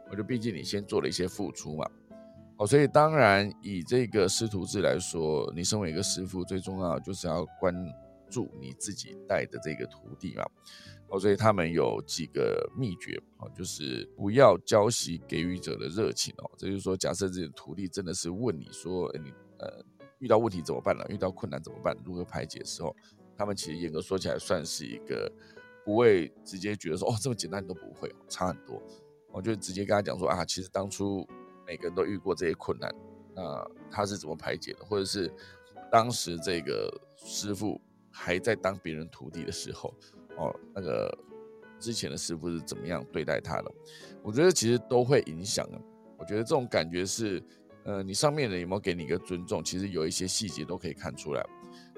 [0.07, 1.87] 我觉得，毕竟你先做了一些付出嘛，
[2.57, 7.75] 哦，所以当然以这个师徒制来说，你身为一个师傅，最重要就是要关
[8.31, 10.45] 注你自己带的这个徒弟嘛，
[11.09, 16.51] 哦，所以他们有几个秘诀哦，就是不要浇熄给予者的热情哦。
[16.57, 19.85] 这就是说，假设这个徒弟真的是问你说，你呃。
[20.21, 21.07] 遇到问题怎么办了？
[21.11, 21.97] 遇到困难怎么办？
[22.05, 22.93] 如何排解的时候，
[23.37, 25.31] 他们其实严格说起来算是一个
[25.85, 28.83] 不会直接觉得说哦这么简单你都不会，差很多。
[29.31, 31.25] 我就直接跟他讲说啊，其实当初
[31.65, 32.93] 每个人都遇过这些困难，
[33.33, 34.85] 那他是怎么排解的？
[34.85, 35.33] 或者是
[35.89, 37.81] 当时这个师傅
[38.19, 39.95] 还在当别人徒弟的时候，
[40.37, 41.17] 哦，那个
[41.79, 43.73] 之前的师傅是怎么样对待他的？
[44.23, 45.81] 我觉得其实都会影响的。
[46.19, 47.43] 我觉得这种感觉是。
[47.85, 49.65] 呃，你上面的有没有给你一个尊重？
[49.65, 51.43] 其实有一些细节都可以看出来。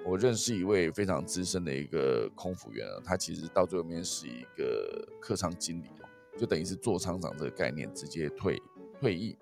[0.07, 5.89] 我认识一位非常资深的一个空服员啊，他其实到最后面是一个客舱经理，
[6.39, 8.63] 就等于是座舱长这个概念直接退
[9.01, 9.37] 退役。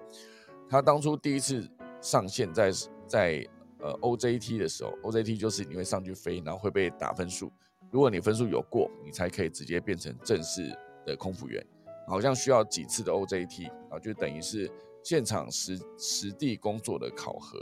[0.70, 1.68] 他当初第一次
[2.00, 2.72] 上线在
[3.06, 3.46] 在
[3.80, 7.52] 呃 OJT 的时候，OJT 就是你会上去飞，然后会被打分数。
[7.90, 11.64] 如果你分数有过，你才可以直接变成正式的空服员。
[12.06, 14.70] 好像需要几次的 OJT 啊，就等于是。
[15.04, 17.58] 现场实实地工作的考核，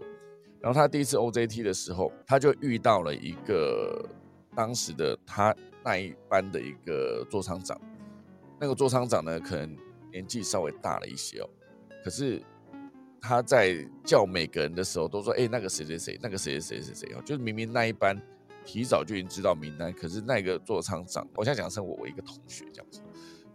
[0.59, 4.05] 然后他第一次 OJT 的时候，他就遇到了一个
[4.57, 7.79] 当时的他那一班的一个座舱长，
[8.59, 9.77] 那个座舱长呢，可能
[10.11, 11.49] 年纪稍微大了一些哦，
[12.03, 12.43] 可是
[13.27, 18.17] 他在叫每个人的时候都说，哎，那个谁谁谁，那个谁谁谁谁谁哦，就是明明那一班
[18.65, 23.01] 提早就已经知道名单，可是那个座舱长，我现在讲成我我一个同学这样子，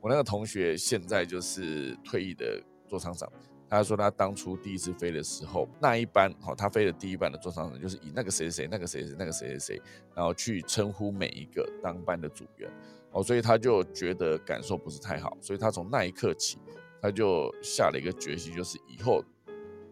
[0.02, 3.32] 我那个同学现在就是退役的座舱长。
[3.70, 9.82] 他说他当初第一次飞的时候，那一班好，他飞的第一班的座舱长就是以那个谁谁谁、那个谁谁、那个谁谁谁，
[10.14, 12.70] 然后去称呼每一个当班的组员，
[13.12, 16.58] 哦，所以他就觉得感受不是太好，所以他从那一刻起，
[17.02, 19.24] 他就下了一个决心，就是以后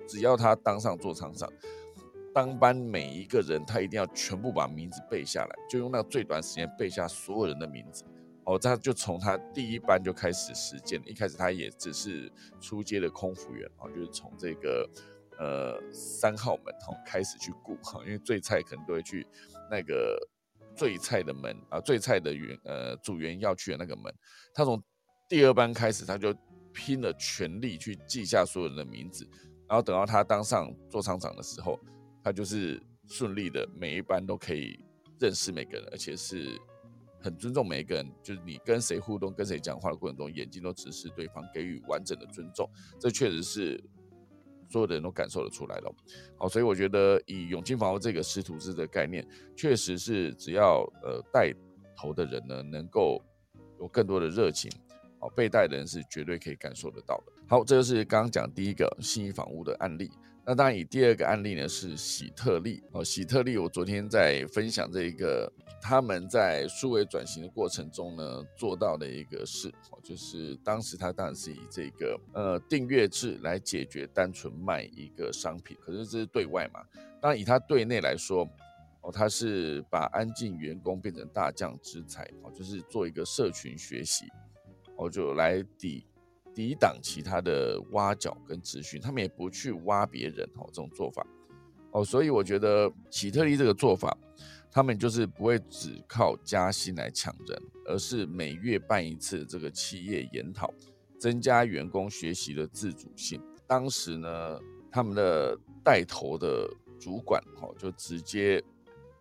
[0.10, 1.48] 只要他当上座舱长，
[2.34, 8.04] 当班每一个人他一定要全部把名字背下来，就用那最短时间背下所有人的名字。
[8.45, 14.89] 哦，他就从他第一班就开始实践，一开始他也只是出街的空服员哦，就是从这个
[15.38, 19.28] 呃三号门哦开始去顾哈，因为最菜可能都会去
[19.69, 20.17] 那个
[20.76, 24.12] 最菜的门啊，最菜的员呃组员要去的那个门。
[24.52, 24.82] 他从
[25.28, 26.34] 第二班开始，他就
[26.74, 29.28] 拼了全力去记下所有人的名字，
[29.70, 31.80] 然后等到他当上座舱长的时候，
[32.24, 34.84] 他就是顺利的每一班都可以
[35.20, 36.60] 认识每个人，而且是
[37.22, 38.12] 很尊重每一个人。
[38.24, 42.68] 就是你跟谁互动、跟谁讲话的过程中，眼睛都直视对方，给予完整的尊重。
[43.00, 43.80] 这确实是
[44.72, 45.96] 所有的人都感受得出来了。
[46.36, 49.24] 好，所以我觉得以永清房屋这个师徒制的概念，
[49.56, 51.54] 确实是只要呃带
[51.96, 53.24] 头的人呢，能够
[53.80, 54.72] 有更多的热情。
[55.20, 57.34] 好，被带的人是绝对可以感受得到的。
[57.48, 60.10] 好，这就是刚刚讲第一个信义房屋的案例。
[60.46, 76.82] 那当然，以第二个案例呢是喜特利哦，喜特利，我昨天在分享这一个他们在数位转型的过程中呢做到的一个事哦，就是当时他当然是以这个呃订阅制来解决单纯卖一个商品，可是这是对外嘛。
[77.22, 78.48] 当然以他对内来说
[79.02, 84.26] 哦，他是把安静员工变成大将之才哦，就是做一个社群学习。
[85.00, 86.06] 我就来抵
[86.54, 91.26] 抵挡其他的挖角跟咨询，他们也不去挖别人哦，这种做法
[91.92, 94.16] 哦，所以我觉得喜特利这个做法，
[94.70, 100.74] 他们就是不会只靠加薪来抢人，而是每月办一次这个企业研讨，
[101.18, 103.42] 增加员工学习的自主性。
[103.66, 104.60] 当时呢，
[104.92, 108.62] 他们的带头的主管哦，就直接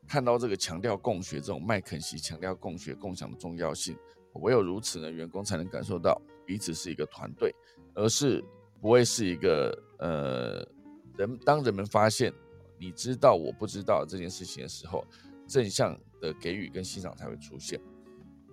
[0.09, 3.97] 看到这个强调共学这种麦肯锡强调共学共享的重要性。
[4.41, 7.55] 唯有如此呢，员工才能感受到彼此是一个团队，
[7.95, 8.43] 而是
[8.81, 10.67] 不会是一个呃
[11.17, 11.39] 人。
[11.45, 12.33] 当人们发现
[12.79, 15.05] 你知道我不知道这件事情的时候，
[15.47, 17.81] 正向的给予跟欣赏才会出现。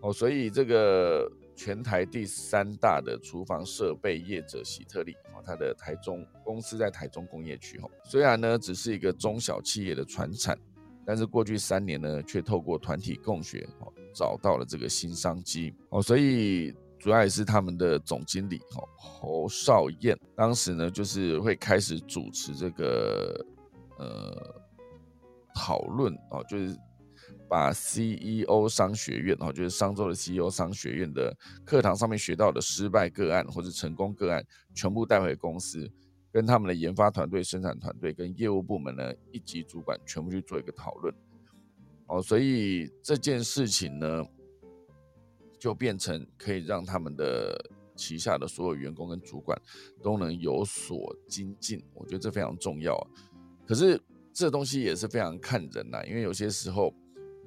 [0.02, 10.58] 哦，所以这个全台第三大的厨房设备业者喜特利，哦，它的台中公司在台中工业区，哦，虽然呢只是一个中小企业的传产，
[11.06, 13.92] 但是过去三年呢，却透过团体共学，哦。
[14.16, 23.46] 找到了这个新商机哦，所以主要也是他们的总经理哦侯少燕，当时呢就是会开始主持这个
[24.00, 24.62] 呃
[25.54, 26.76] 讨论哦，就是
[27.48, 35.88] 把 CEO 商学院哦，就是商周的 CEO 商学院的课堂上面学到的失败个案或者成功个案，全部带回公司，
[36.32, 41.14] 跟他们的研发团队、生产团队跟业务部门呢一级主管全部去做一个讨论。
[42.08, 44.24] 哦，所以这件事情呢，
[45.58, 47.58] 就变成可以让他们的
[47.96, 49.60] 旗下的所有员工跟主管
[50.04, 53.08] 都能有所精进，我觉得这非常重要啊。
[53.66, 54.00] 可是
[54.32, 56.94] 这东西也是非常看人呐，因为有些时候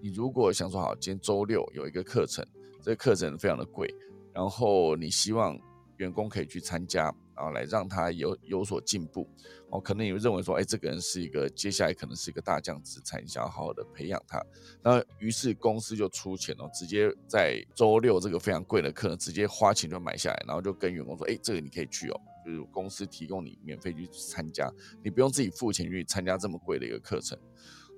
[0.01, 2.45] 你如果想说好，今天周六有一个课程，
[2.83, 3.93] 这个课程非常的贵，
[4.33, 5.59] 然后你希望
[5.99, 7.15] 员工可以去参加。
[7.39, 9.25] 然后来让他有有所进步，
[9.71, 14.45] 哦，可能你会认为说，哎，这个人是一个接下来可能是一个大将之才，你想要好好的培养他。
[14.83, 24.69] 那于是公司就出钱哦，直接在周六这个非常贵的课，直接花钱就买下来，然后就跟员工说，哎，这个你可以去哦，就是公司提供你免费去参加，
[25.05, 27.39] 你不用自己付钱去参加这么贵的一个课程。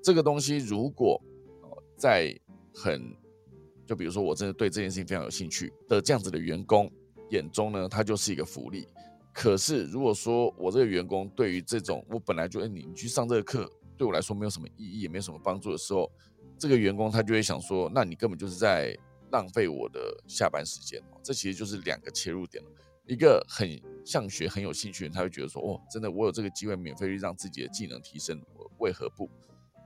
[0.02, 1.18] 这个东西如果
[1.62, 2.38] 哦在
[2.74, 3.16] 很，
[3.86, 6.92] 就比如说我真的对这件事情非常有兴趣的这样子的员工
[7.30, 8.86] 眼中呢，它就是一个福利。
[9.32, 16.10] 可是，如果说我这个员工对于这种我本来就哎你你去上这个课对我来说没有什么意义，也没有什么帮助的时候，
[16.58, 18.96] 这个员工他就会想说，那你根本就是在
[19.30, 21.00] 浪费我的下班时间。
[21.22, 22.62] 这其实就是两个切入点。
[23.06, 23.68] 一个很
[24.04, 29.28] 想学、很有兴趣的人，他会觉得说，哦，真的我有这个机会免费去让自己的技能提升，我为何不？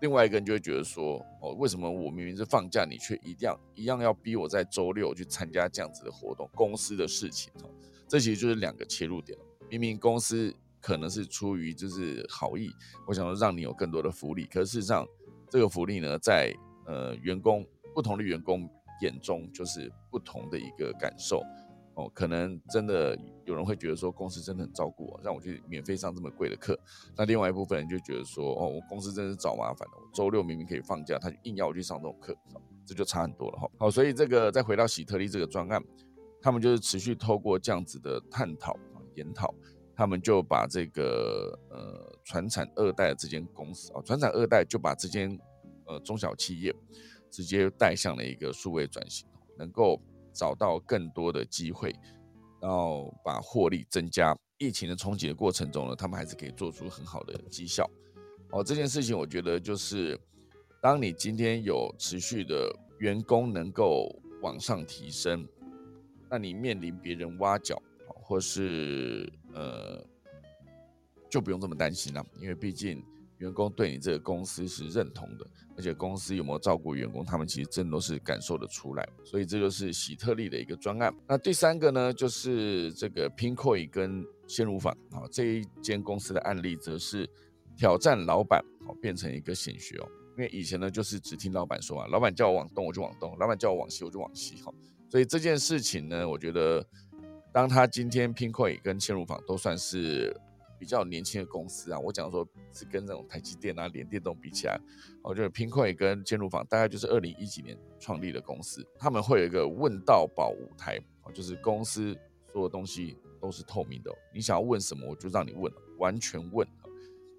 [0.05, 6.47] 另外一个人就会觉得说，哦，为什么我明明是放假，你却一定要一样要逼我在周六去参加这样子的活动？
[6.55, 7.51] 公司的事情。
[8.07, 9.39] 这其实就是两个切入点
[9.71, 12.71] 明明公司可能是出于就是好意，
[13.07, 15.09] 我想说让你有更多的福利，可是事实上
[15.49, 18.69] 这个福利呢，在呃员工不同的员工
[19.01, 21.43] 眼中就是不同的一个感受
[21.95, 22.11] 哦。
[22.15, 26.79] 可能真的有人会觉得说公司真的很照顾我，让我去免费上这么贵的课。
[27.17, 29.95] 那另外一部分人就觉得说哦，我公司真是找麻烦了。
[29.97, 32.37] 我周六明明可以放假，他硬要我去上这种课，
[32.87, 33.71] 这就差很多了哈。
[33.79, 35.83] 好，所以这个再回到喜特利这个专案。
[36.43, 38.77] 他们就是持续透过这样子的探讨
[39.15, 39.55] 研讨，
[39.97, 45.41] 他们就把这个呃传产二代的这间公司啊，传产二代就把这间
[45.87, 46.75] 呃中小企业
[47.31, 49.27] 直接带向了一个数位转型，
[49.57, 49.99] 能够
[50.35, 51.95] 找到更多的机会，
[52.61, 54.37] 然后把获利增加。
[54.59, 57.89] 疫情的冲击的过程中呢，他们还是可以做出很好的绩效。
[58.51, 60.19] 哦，这件事情我觉得就是，
[60.81, 64.09] 当你今天有持续的员工能够
[64.43, 65.47] 往上提升。
[66.31, 70.05] 那你面临别人挖角，或是呃，
[71.29, 73.05] 就不用这么担心了，因为毕竟
[73.39, 79.09] 员工对你这个公司是认同的，而且公司有没有照顾员工，他们其实真的都是感受得出来。
[79.25, 81.13] 所以这就是喜特利的一个专案。
[81.29, 87.29] 那第三个呢，就是这个 Pinkoi 跟鲜乳坊啊这一间公司的案例，则是
[87.77, 90.09] 挑战老板哦，变成一个显学哦。
[90.37, 94.73] 因为以前呢就是只听老板说啊，老板叫我往东我就往东，老板叫我往西我就往西哈。
[95.09, 96.85] 所以这件事情呢，我觉得
[97.53, 100.37] 当他今天 p i n k o i 跟嵌入坊都算是
[100.85, 104.79] 比较年轻的公司啊，我讲说是跟这种台积电啊、联电这种比起来，
[105.23, 111.01] 我觉得拼块跟嵌入坊大概就是二零一几年创立的公司，他们会有一个问到宝舞台，
[111.33, 112.15] 就是公司
[112.53, 116.69] 所有东西都是透明的，你想要问什么我就让你问，完全问。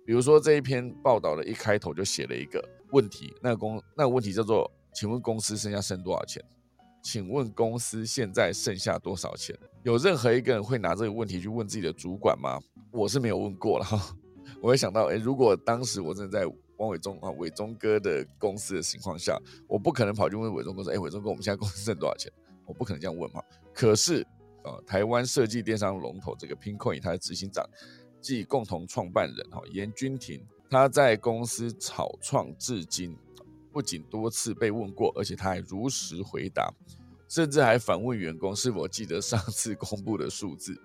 [0.08, 6.44] 比如说这一篇报道的一开头就写了一个问题，那个公那个问题叫做，请问公司剩下剩多少钱？
[7.04, 9.56] 请问公司现在剩下多少钱？
[9.84, 12.60] 有任何一个人会拿这个问题去问自己的主管吗？
[12.96, 14.16] 我是没有问过了哈。
[14.62, 16.46] 我会想到，哎，如果当时我正在
[16.78, 22.32] 汪伟忠啊伟忠哥的公司的情况下，我不可能跑去问伟忠哥说，哎，伟忠哥，我们现在公司挣多少钱？
[22.66, 23.42] 我不可能这样问嘛。
[23.74, 24.26] 可是，
[24.64, 27.64] 呃，台湾设计电商龙头这个 Pincoin 它的执行长。
[28.22, 33.16] 即共同创办人哈严君婷，他在公司草创至今，
[33.72, 36.74] 不仅多次被问过，而且他还如实回答，
[37.30, 40.76] 甚至还反问员工是否记得上次公布的数字。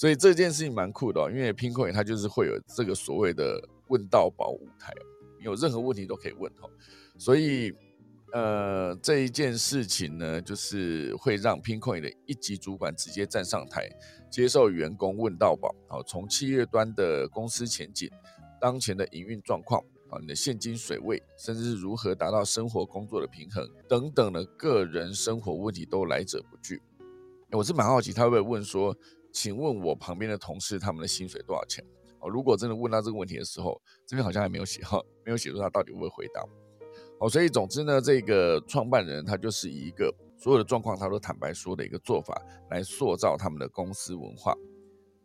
[0.00, 4.94] 所以这件事情蛮酷的哦，因为 Pincoin 它就是会有这个所谓的问到宝舞台，
[5.40, 6.66] 有任何问题都可以问哈。
[7.18, 7.70] 所以
[8.32, 13.90] 呃这一件事情呢，就是会让 Pincoin 的一级主管直接站上台。
[14.30, 18.08] 接受员工问到宝，好，从企业端的公司前景、
[18.58, 26.80] 当前的营运状况，啊，你的现金水位，甚至是如何达到生活工作的平衡等等的个人生活问题都来者不拒。
[27.52, 28.96] 我是蛮好奇，他会问说，
[29.32, 31.84] 请问我旁边的同事他们的薪水多少钱？
[32.20, 36.44] 哦，如果真的问到这个问题的时候，这边好像还没有写哈，没有写出他到底会不会回答。
[37.18, 40.14] 哦，所以总之呢，这个创办人他就是一个。
[40.42, 42.34] 所有的状况，他都坦白说的一个做法，
[42.70, 44.56] 来塑造他们的公司文化，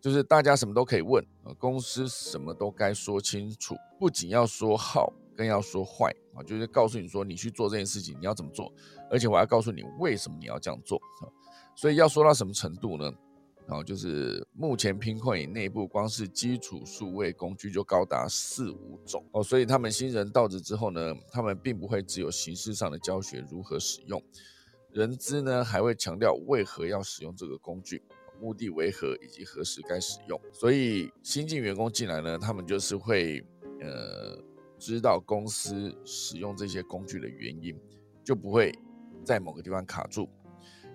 [0.01, 8.69] 就是大家什么都可以问，呃，公司什么都该说清楚，不仅要说好，更要说坏啊，就是告诉你说你去做这件事情你要怎么做，
[9.09, 11.31] 而且我要告诉你为什么你要这样做啊。
[11.77, 13.09] 所以要说到什么程度呢？
[13.67, 24.21] 然后就是目前拼会内部光是基础数位工具就高达四五种哦，所以他们新人到职之后呢，他们并不会只有形式上的教学如何使用。
[24.91, 28.01] 人资呢还会强调为何要使用这个工具，
[28.39, 30.39] 目的为何以及何时该使用。
[30.53, 33.43] 所以新进员工进来呢，他们就是会
[33.81, 34.39] 呃
[34.77, 37.75] 知道公司使用这些工具的原因，
[38.23, 38.71] 就不会
[39.25, 40.29] 在某个地方卡住。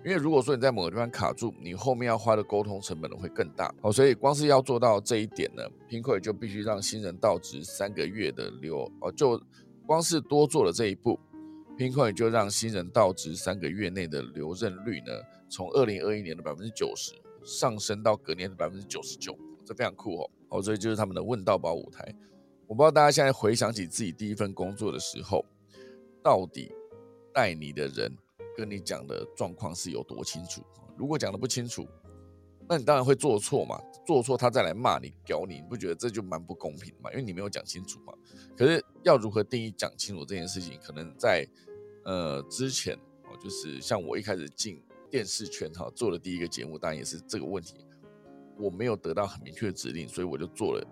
[0.03, 3.73] 因为如果说你在某个地方卡住，你后面要花的沟通成本呢会更大。
[3.81, 9.39] 好，所以光是要做到这一点呢，拼会就必须让新人到职三个月的留哦，就
[9.85, 11.19] 光是多做了这一步。
[11.77, 15.13] 拼快就让新人到职三个月内的留任率呢，
[15.49, 19.35] 从二零二一年的百分之九十上升到隔年的百分之九十九，
[19.65, 20.29] 这非常酷哦。
[20.49, 22.13] 哦，所以就是他们的问道宝舞台。
[22.67, 25.43] 我不知道大家现在回想起自己第一份工作的时候，
[26.21, 26.71] 到底
[27.33, 28.11] 带你的人
[28.61, 30.61] 跟你讲的状况是有多清楚？
[30.95, 31.87] 如果讲的不清楚，
[32.69, 33.81] 那你当然会做错嘛。
[34.05, 37.09] 做错他再来骂你、屌你，你不觉得这就蛮不公平嘛？
[37.11, 38.13] 因为你没有讲清楚嘛。
[38.55, 41.47] 可是要如何定义讲清楚这件事情，可能在
[42.05, 47.83] 呃之前哦，就是像我一开始进电视圈哈，做的第一个节目，当然也是这个问题。
[48.59, 50.85] 我没有得到很明确的指令，所以我就做了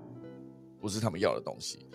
[0.81, 1.85] 不是他们要的东西。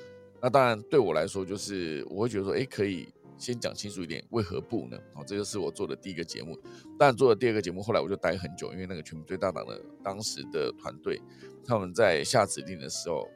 [0.41, 3.09] 那当然对我来说，就是我会觉得说，哎，可以。
[3.37, 4.97] 先讲清楚一点，为何不呢？
[5.15, 6.59] 哦，这个是我做的第一个节目，
[6.99, 11.21] 但做了第二个节目，后来我就待很久，因为那个全民最大党的当时的团队，
[11.65, 13.29] 他们在下指令的时候，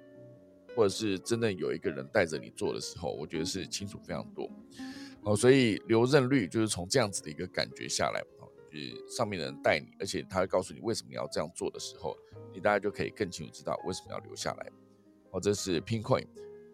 [0.77, 4.49] 或者是真的有一个人带着你做的时候，我觉得是清楚非常多。
[5.23, 12.17] 哦，所以留任率就是从这样子的一个感觉下来，哦，就是上面的人带你，而且他会告诉你为什么要这样做的时候，
[12.55, 14.71] 你大家就可以更清楚知道为什么要留下来。
[15.33, 16.25] 哦，这是 Pincoin。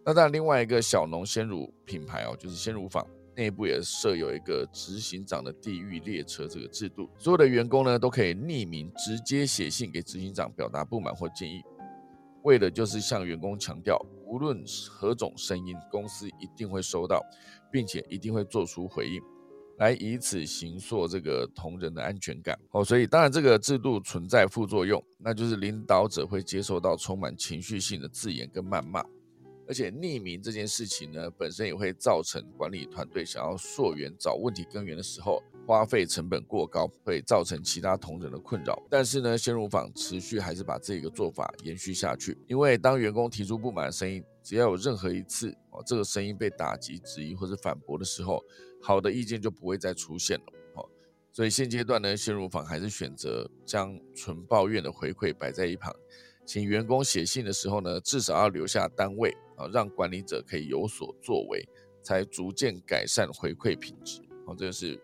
[0.06, 11.62] 那当然，另外一个小农鲜乳品牌哦，就是鲜乳坊内部也设有一个执行长的地狱列车这个制度，所有的员工呢都可以匿名直接写信给执行长表达不满或建议，
[12.42, 17.22] 为的就是向员工强调，无论何种声音，公司一定会收到，
[17.72, 19.22] 并且一定会做出回应，
[19.78, 22.58] 来以此形塑这个同仁的安全感。
[22.72, 29.02] 哦，所以当然这个制度存在副作用，那就是领导者会接受到充满情绪性的字眼跟谩骂。
[29.66, 38.82] 而且匿名这件事情呢，本身也会造成管理团队想要溯源找问题根源的时候，花费成本过高，会造成其他同仁的困扰。
[38.90, 48.44] 但是呢，鲜乳坊持续还是把这个做法延续下去，因为当员工提出不满的声音，只要有任何一次哦，这个声音被打击、质疑或者反驳的时候，
[48.82, 50.44] 好的意见就不会再出现了。
[50.74, 50.86] 哦，
[51.32, 55.90] 所以现阶段呢，鲜乳坊还是选择将纯抱怨的回馈摆在一旁。
[56.46, 61.66] 请员工写信的时候呢，至少要留下单位啊，让管理者可以有所作为，
[62.02, 64.20] 才逐渐改善回馈品质。
[64.46, 65.00] 好，这个是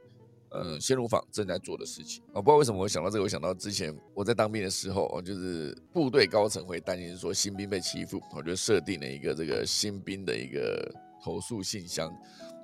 [0.51, 2.23] 呃鲜乳坊正在做的事情。
[2.33, 10.93] 我不知道为什么我想到这个，我想到之前我在当兵的时候，哦，就是部队高层会担心说新兵被欺负，我就设定了一个这个新兵的一个
[11.23, 12.13] 投诉信箱。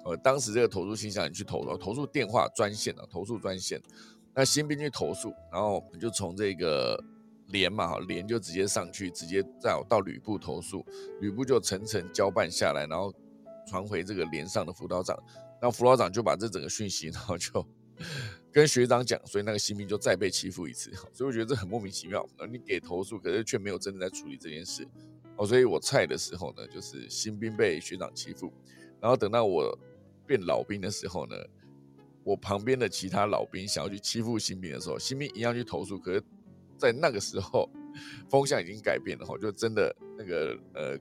[0.04, 3.80] 呃，当时这个投诉信箱你去投投投诉电话专线啊，投诉专线，
[4.34, 6.96] 那新兵去投诉，然后就从这个
[7.48, 10.84] 连嘛，连就直接上去，直接再到旅部投诉，
[11.20, 13.12] 旅部就层层交办下来，然后
[13.66, 15.16] 传回这个连上的辅导长，
[15.60, 17.66] 那辅导长就把这整个讯息，然后就
[18.52, 24.86] 跟学长讲，所以那个新兵就再被欺负一次，所以我觉得这很莫名其妙，而你给投诉，可是却没有真的在处理这件事，
[25.36, 28.52] 哦，所以我菜的时候呢，就是新兵被学长欺负，
[29.00, 29.78] 然后等到我。
[30.28, 31.36] 变老兵的时候呢，
[32.24, 35.96] 我旁边的其他老兵想要去欺负新兵的时候，新兵一样去投诉。
[35.96, 36.20] 可是，
[36.78, 37.68] 在那个时候，
[38.28, 40.98] 风向已经改变了哈，就真的那个呃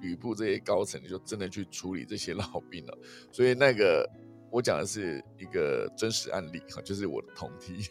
[0.00, 2.98] 旅部这些高层就真的去处理这些老兵了。
[3.30, 4.08] 所以那个
[4.50, 7.88] 我讲的是一个真实案例哈，就是我的同梯，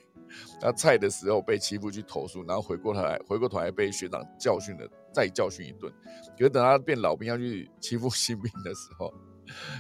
[0.59, 5.91] 他菜的时候被欺负去投诉，然后回过头来回过头来被学长教训了，再教训一顿。
[6.37, 9.13] 可是等他变老兵要去欺负新兵的时候，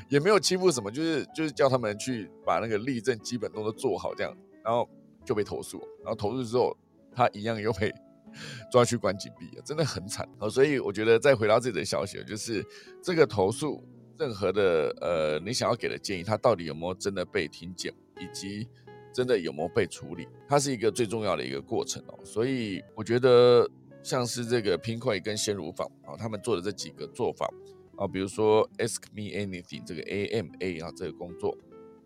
[0.09, 4.89] 也没有欺负什么，就是就是叫他们去把那个立正基本动作做好，这样，然后
[5.23, 6.75] 就被投诉，然后投诉之后，
[7.13, 7.93] 他一样又被
[8.71, 10.49] 抓去关禁闭，真的很惨哦。
[10.49, 12.65] 所以我觉得再回到自己的消息，就是
[13.01, 13.83] 这个投诉，
[14.17, 18.67] 任何的呃，你想要给的建议，它到底有没有真的被听见，以及
[19.13, 22.19] 真的有没有被处理，它是一个最重要的一个过程哦。
[22.23, 23.69] 所以我觉得
[24.01, 27.49] 像是这个 Pinky 跟鲜乳坊啊，他们做的这几个做法。
[27.97, 31.55] 啊，比如说 ask me anything 这个 A M A 啊，这个工作，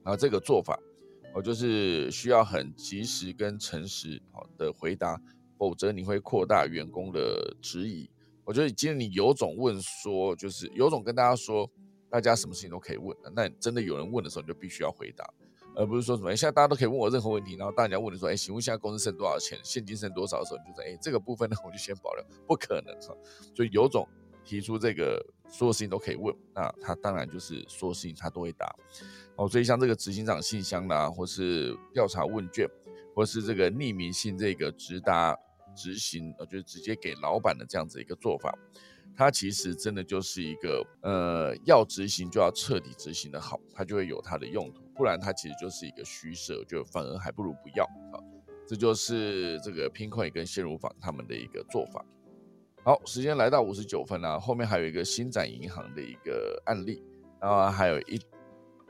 [0.03, 0.78] 啊这个做法，
[1.36, 5.20] 我就是需要很及时跟诚实好的回答，
[5.58, 8.10] 否则你会扩大员工的质疑。
[8.46, 11.70] 我觉得今天你有种问说，就是有种跟大家说，
[12.10, 15.30] 大家什么事情都可以问，那真的有人问的时候，你就必须要回答，
[15.76, 23.14] 而不是说什么现在大家都可以问我任何问题，然后大家问你说，哎，请问现在公司剩多少钱，现金剩多少的时候，你就说，哎，这个部分呢，我就先保留，不可能哈。
[23.54, 24.08] 所以有种
[24.46, 25.22] 提出这个。
[25.48, 28.76] 所有事情都可以问，那他当然就是所有事情他都会答
[29.38, 29.48] 哦。
[29.48, 32.68] 所以像这个执行长信箱啦，或是调查问卷，
[33.16, 35.38] 或是这个匿名信这个直达
[35.76, 38.58] 执行，呃，就是直接给老板的这样子一个做法，
[39.16, 47.84] 它其实真的就是一个呃，要执行就要彻底执行的好，它就会有它的用途，不然它其实就是一个虚设，就反而还不如不要
[48.14, 48.20] 啊。
[48.68, 52.04] 这就是这个拼块跟鲜乳坊他们的一个做法。
[52.84, 57.04] 好，时间来到五十九分了，后面还有一个新展银行的一个案例，
[57.40, 58.20] 然后还有一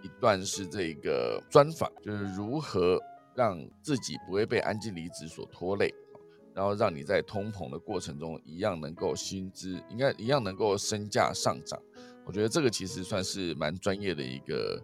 [0.06, 3.01] 一段是这个专访，就是如何
[3.34, 5.91] 让自己不会被安静离职所拖累，
[6.53, 11.82] 然后让你在通膨的过程中一样能够薪资应该一样能够身价上涨。
[12.24, 14.80] 我觉得这个其实算是蛮专业的一个，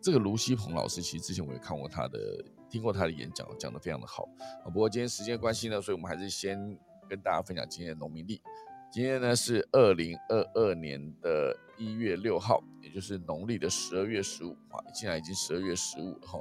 [0.00, 4.26] 这个卢锡鹏老师其实之前我也看过他的，听过他的演讲，讲得非常的好。
[4.64, 6.78] 不过今天时间关系呢，所以我们还是先。
[7.08, 8.42] 跟大家分享今天的农民历。
[8.90, 16.40] 今天呢是二零二二年的一月六号，也就是农历的十二月十五啊，现在已经十二月十五了哈。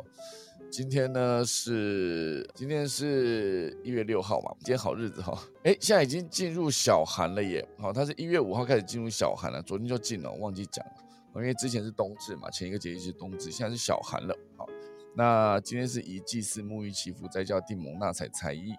[0.71, 5.37] 今天呢是今天是一月六号嘛，今天好日子哈。
[5.63, 7.67] 哎，现在已经进入小寒了耶。
[7.77, 10.93] 好，它是一月五号开始进入小寒了，昨天就进了，忘记讲了。
[11.35, 14.33] 因为之前是冬至嘛，前一个节气是冬至，现在是小寒了。
[14.55, 14.65] 好，
[15.13, 18.73] 那今天是以祭祀沐浴祈福，再叫定蒙纳采才艺。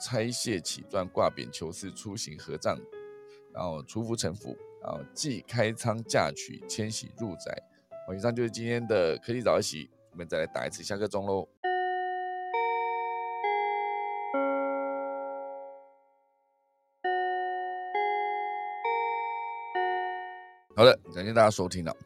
[0.00, 2.78] 拆卸起钻挂匾求事出行合葬，
[3.52, 7.56] 然后出福成福，然后即开仓嫁娶迁徙入宅。
[8.06, 11.48] 好以上就是今天的科技早起，我们再来打一次下个钟喽。
[20.76, 21.96] 好的，感谢大家收听了。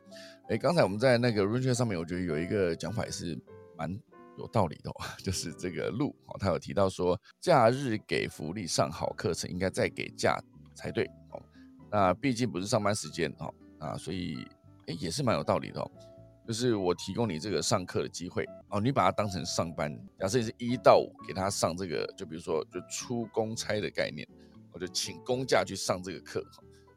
[0.48, 3.38] 哎，刚才我们在那个 run 上面，我觉得有一个讲法也是
[3.76, 3.98] 蛮。
[4.38, 4.90] 有道理的，
[5.22, 10.38] 就是这个路哦，他有提到说，假日给福利上好课程，应该再给假
[10.74, 11.42] 才对哦。
[11.90, 14.46] 那毕竟不是上班时间哦，啊，所以
[14.86, 15.90] 哎也是蛮有道理的哦。
[16.46, 24.26] 就是我提供你这个上课的机会哦，你把它当成上班，假设你是一到五给他上这个，就比如说就出公差的概念，
[24.72, 26.42] 我就请公假去上这个课，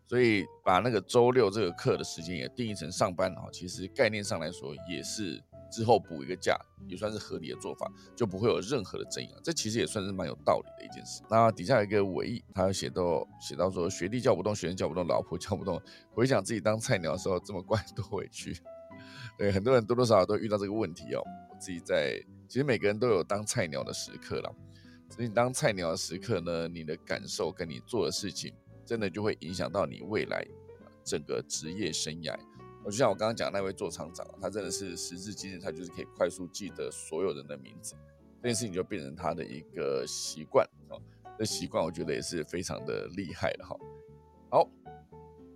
[0.07, 3.49] 所以把那个周六这个课的时间也定义成上班哦。
[3.51, 5.43] 其实概念上来说也是。
[5.71, 9.39] 之后补一个假也算是合理的做法，就不会有任何的争议了。
[9.43, 11.23] 这其实也算是蛮有道理的一件事。
[11.29, 15.81] 那底下有一个尾意，他写到写到说，学弟叫不动，学生叫不动，老婆叫不动。
[16.11, 18.53] 回想自己当菜鸟的时候，这么乖 多委屈。
[19.37, 21.23] 对，很多人多多少少都遇到这个问题哦。
[21.49, 24.53] 我自己在，其实每个人都有当菜鸟的时刻了。
[25.09, 28.53] 所以当菜鸟的时刻呢，你的感受跟你做的事情，
[28.85, 30.45] 真的就会影响到你未来
[31.03, 32.37] 整个职业生涯。
[32.83, 37.95] 我就像我刚刚讲那位做厂长，他真的是时至今日，他就是可以快速记得所有人的名字，
[38.41, 40.97] 这件事情就变成他的一个习惯啊。
[41.37, 43.75] 这习惯我觉得也是非常的厉害的哈。
[44.49, 44.67] 好，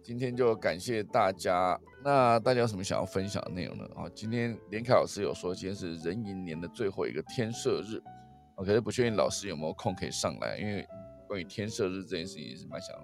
[0.04, 1.80] 今天就感谢大家。
[2.04, 3.90] 那大家有什么想要分享的内容呢？
[3.96, 8.00] 啊，今天连凯老师有说今天是壬寅年的最后一个天赦日，
[8.56, 10.88] 我，可是不确定老师有没有空可以上来，因为
[11.28, 12.96] 关于天赦日这件事情也是蛮想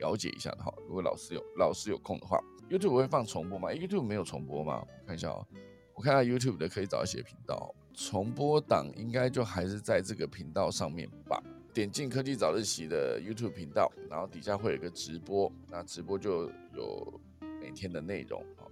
[0.00, 0.74] 了解一下的哈。
[0.88, 2.40] 如果老师有老师有空的话。
[2.70, 4.84] YouTube 会放重播吗？YouTube 没有重播吗？
[4.86, 5.46] 我看一下哦，
[5.94, 11.42] 我看下 YouTube 的可以找一些频道，重播档应该就还是在这个频道上面吧。
[11.72, 17.20] 点进科技早日期的 YouTube 频道，然后底下会有一个直播，那直播就有
[17.60, 18.66] 每天的内容啊，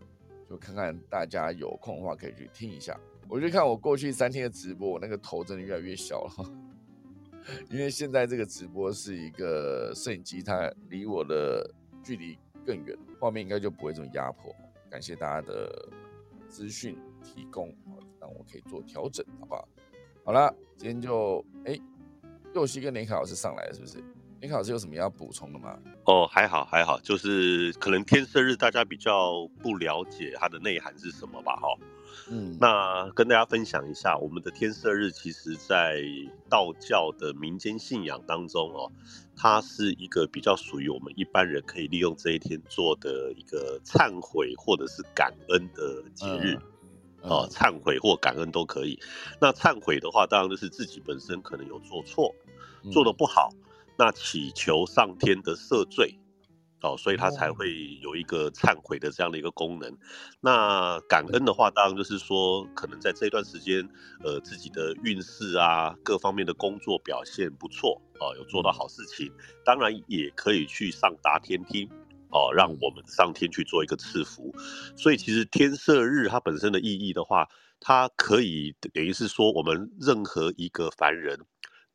[0.48, 2.98] 就看看大家有空的话可以去听一下。
[3.28, 6.52] 我就看我过去三天的直播，我那个头真的越来越小了，
[7.70, 11.68] 因为现在这个直播是一个摄影机，它离我的
[12.02, 12.36] 距离。
[12.66, 14.52] 更远，画面应该就不会这么压迫。
[14.90, 15.88] 感谢大家的
[16.48, 17.72] 资讯提供，
[18.20, 19.68] 让我可以做调整，好不好？
[20.24, 21.78] 好了，今天就哎，
[22.54, 24.02] 右西跟年卡老师上来了，是不是？
[24.40, 25.78] 年卡老师有什么要补充的吗？
[26.04, 31.68] 哦，还好还好，就是可能天色日大家比较不了解它的内涵是什么吧，哈。
[32.28, 36.02] 嗯，那跟大家分享一下，我们的天赦日其实，在
[36.48, 38.90] 道教的民间信仰当中哦，
[39.36, 46.58] 它是一个比较属于我们一般人可以利用这一天做的一个忏悔或者是感恩的节日，
[47.22, 48.98] 哦，忏悔或感恩都可以。
[49.40, 52.34] 那忏悔的话，当然就是自己本身可能有做错，
[52.90, 53.50] 做的不好，
[53.96, 56.18] 那祈求上天的赦罪。
[56.86, 59.92] 哦，所以它才会有一个忏悔的这样的一个功能。
[60.40, 63.88] 那感恩的话，当然就是说，可能在这段时间，
[64.22, 69.32] 呃，自己的运势啊，各方面的工作表现不错，哦，有做到好事情，
[69.64, 71.88] 当然也可以去上达天听，
[72.30, 74.54] 哦，让我们上天去做一个赐福。
[74.96, 77.48] 所以其实天赦日它本身的意义的话，
[77.80, 81.40] 它可以等于是说，我们任何一个凡人。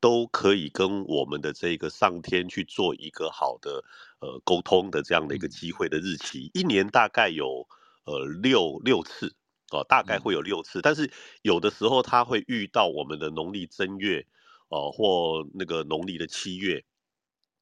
[0.02, 3.86] 都可以跟我们的这个上天去做一个好的
[4.20, 7.68] 呃沟通的这样的一个机会的日期，一年大概有
[8.04, 9.36] 呃六六次
[9.72, 11.10] 哦，大概会有六次，但是
[11.44, 14.26] 有的时候它会遇到我们的农历正月
[14.68, 16.84] 哦，或那个农历的七月。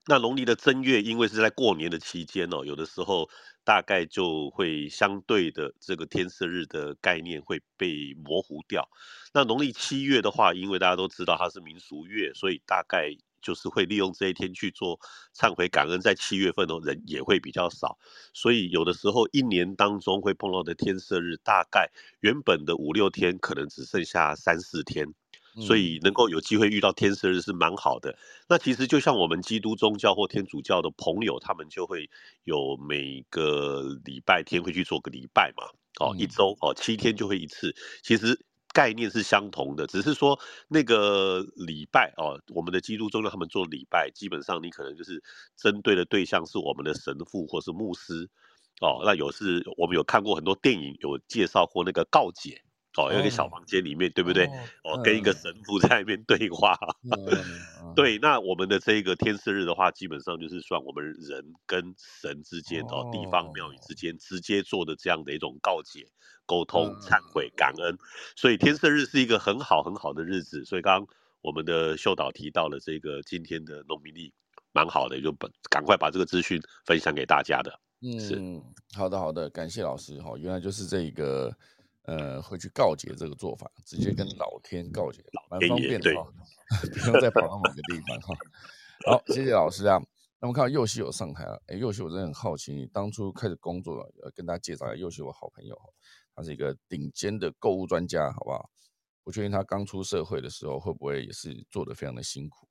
[0.08, 3.30] 那农历的正月，因为是在过年的期间哦，有的时候
[3.70, 8.90] 大概就会相对的这个天色日的概念会被模糊掉。
[9.32, 15.00] 那农历七月的话，因为大家都知道它是民俗月，所以大概就是会利用这一天去做
[15.36, 16.02] 忏悔感恩。
[16.02, 18.00] 在七月份的人也会比较少，
[18.34, 21.92] 所以有的时候一年当中会碰到的天色日，大概
[22.22, 25.14] 原本的五六天，可能只剩下三四天。
[25.56, 28.18] 所以能够有机会遇到天赦日是蛮好的。
[28.48, 32.10] 那其实就像我们基督宗教或天主教的朋友，他们就会
[32.44, 35.64] 有每个礼拜天会去做个礼拜嘛，
[36.00, 37.76] 哦，一周哦七天就会一次。
[38.04, 38.40] 其实
[38.72, 45.22] 概念是相同的，只是说那个礼拜哦，我们的基督宗教他们做礼拜，基本上你可能就是
[45.58, 48.30] 针对的对象是我们的神父或是牧师
[48.82, 49.02] 哦。
[49.04, 52.62] 那有是我们有看过很多电影有介绍过那个告解。
[52.98, 54.46] 哦，有一个小房间里面，对不对？
[54.84, 56.76] 哦，跟一个神父在那边对话。
[57.96, 66.08] 对，那我们的这个天赦日的话，基本上就是算我们人跟神之间哦，地方庙宇之间直接做的这样的一种告解、
[66.48, 67.96] 沟通、忏悔、感恩。
[68.36, 70.66] 所以天赦日是一个很好很好的日子。
[70.66, 74.34] 所以刚刚我们的秀导提到了这个今天的农民历，
[74.74, 77.80] 蛮好的，就把赶快把这个资讯分享给大家的。
[78.02, 78.62] 嗯，是
[78.98, 81.56] 好的好的，感谢老师哈，原来就是这个。
[82.10, 86.26] 呃，会去告诫这个做法，直接跟老天告诫，蛮方便的哈，
[86.92, 88.36] 不用再跑到某个地方哈。
[89.06, 90.02] 好，谢谢老师啊。
[90.40, 95.84] 那么看到右西有上台了，哎，右西我真的很好奇，你当初开始工作了，要跟大家介绍一下，右西我好朋友哈，
[96.36, 98.70] 他是一个顶尖的购物专家，好不好？
[99.26, 102.68] 我确定他刚出社会的时候会不会也是做的非常的辛苦。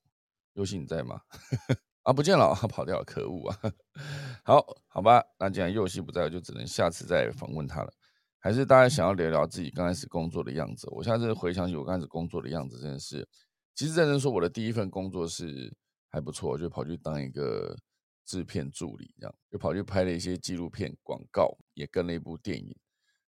[0.54, 1.20] 右西你在吗？
[2.02, 3.58] 啊，不见了，他跑掉了，可恶啊！
[4.42, 7.92] 好好吧，那既然右西不在，我就只能下次再访问他了。
[8.40, 10.88] 还是大家想要聊聊自己刚开始工作的样子。
[10.90, 13.26] 我现在回想起我刚开始工作的样子，真的是，
[13.74, 15.74] 其实认真说，我的第一份工作是
[16.08, 17.76] 还不错，就跑去当一个
[18.24, 22.74] 制片助理，这样就跑去拍了一些纪录片、广告，也跟了一部电影。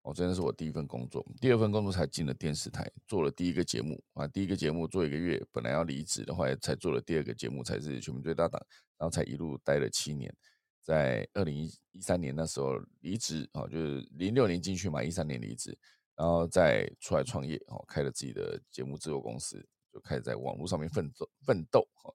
[0.04, 1.24] 哦，真的是我第一份工作。
[1.40, 8.60] 第二份工作才进了电视台，做了第一个节目啊，第一个节目做一个月，本来要离职的话，才做了第二个节目，才是全民最大档，
[8.98, 10.36] 然后才一路待了七年。
[10.82, 15.78] 在二零一三年那时候离职啊，就是零六年进去嘛，一三年离职，
[16.16, 19.64] 然后再出来创业哦，开了自己的节目制作公司，
[19.94, 22.12] 就开始在网络上面奋斗奋斗哈，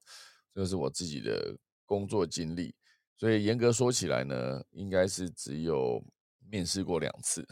[0.53, 2.75] 这是我自己的工作经历。
[3.15, 6.03] 所以严格说起来呢，应该是只有
[6.49, 7.47] 面试过两次，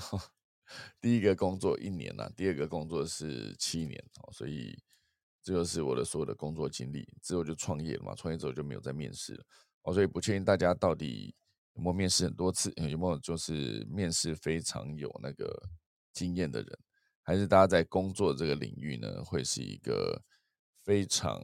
[1.02, 4.78] 第一个工作一年呐，第二个工作是七年哦，所以
[5.42, 7.08] 这就是我的所有的工作经历。
[7.22, 9.44] 之后就创业了嘛，创业之后就没有再面试了
[9.86, 11.34] 哦，所以不确定大家到底
[11.74, 15.70] 有没有面试很多次，有没有就是面试非常有那个
[16.12, 16.80] 经验的人，
[17.22, 20.22] 还是大家在工作这个领域呢，会是一个
[20.84, 21.40] 非常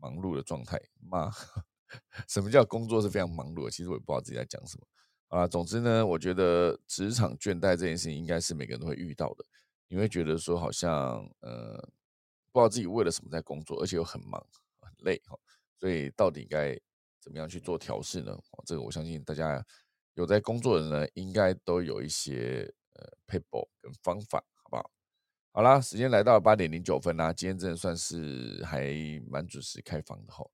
[0.00, 1.30] 忙碌的状态吗？
[2.28, 3.70] 什么叫工作是非常忙碌的？
[3.70, 4.86] 其实我也不知道自己在讲什么
[5.28, 5.46] 啊。
[5.46, 9.44] 总之呢，我觉得职场倦怠这件事情应该是每个人都会遇到的。
[9.88, 11.76] 你会觉得说好像呃，
[12.50, 14.40] 不知道自己为了什么在工作，而且又很忙
[14.80, 15.36] 很累哈。
[15.78, 16.78] 所以到底该
[17.22, 18.32] 怎么样去做调试呢？
[18.32, 19.64] 哦这个我相信大家
[20.14, 24.90] 有在工作的人呢，应该都有一些呃 paper 跟方法，好不好？
[25.52, 28.92] 好啦，时间来到八点零九分啦，今天真的算是还
[29.30, 30.44] 蛮准时开房的哈。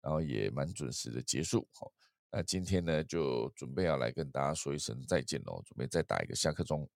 [0.00, 1.90] 然后也蛮准时的结束，好，
[2.30, 6.86] 那今天呢就准备要来跟大家说一声再见喽，准备再打一个下课钟。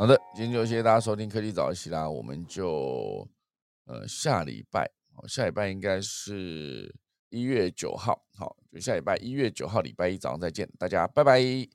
[0.00, 3.28] 好的，今天就谢谢大家收听科技早一起啦，我们就
[3.84, 4.90] 呃下礼拜，
[5.28, 6.90] 下礼拜应该是
[7.28, 11.68] 一月九号，好，就下礼拜一月九号礼拜一早上再见，大家拜拜。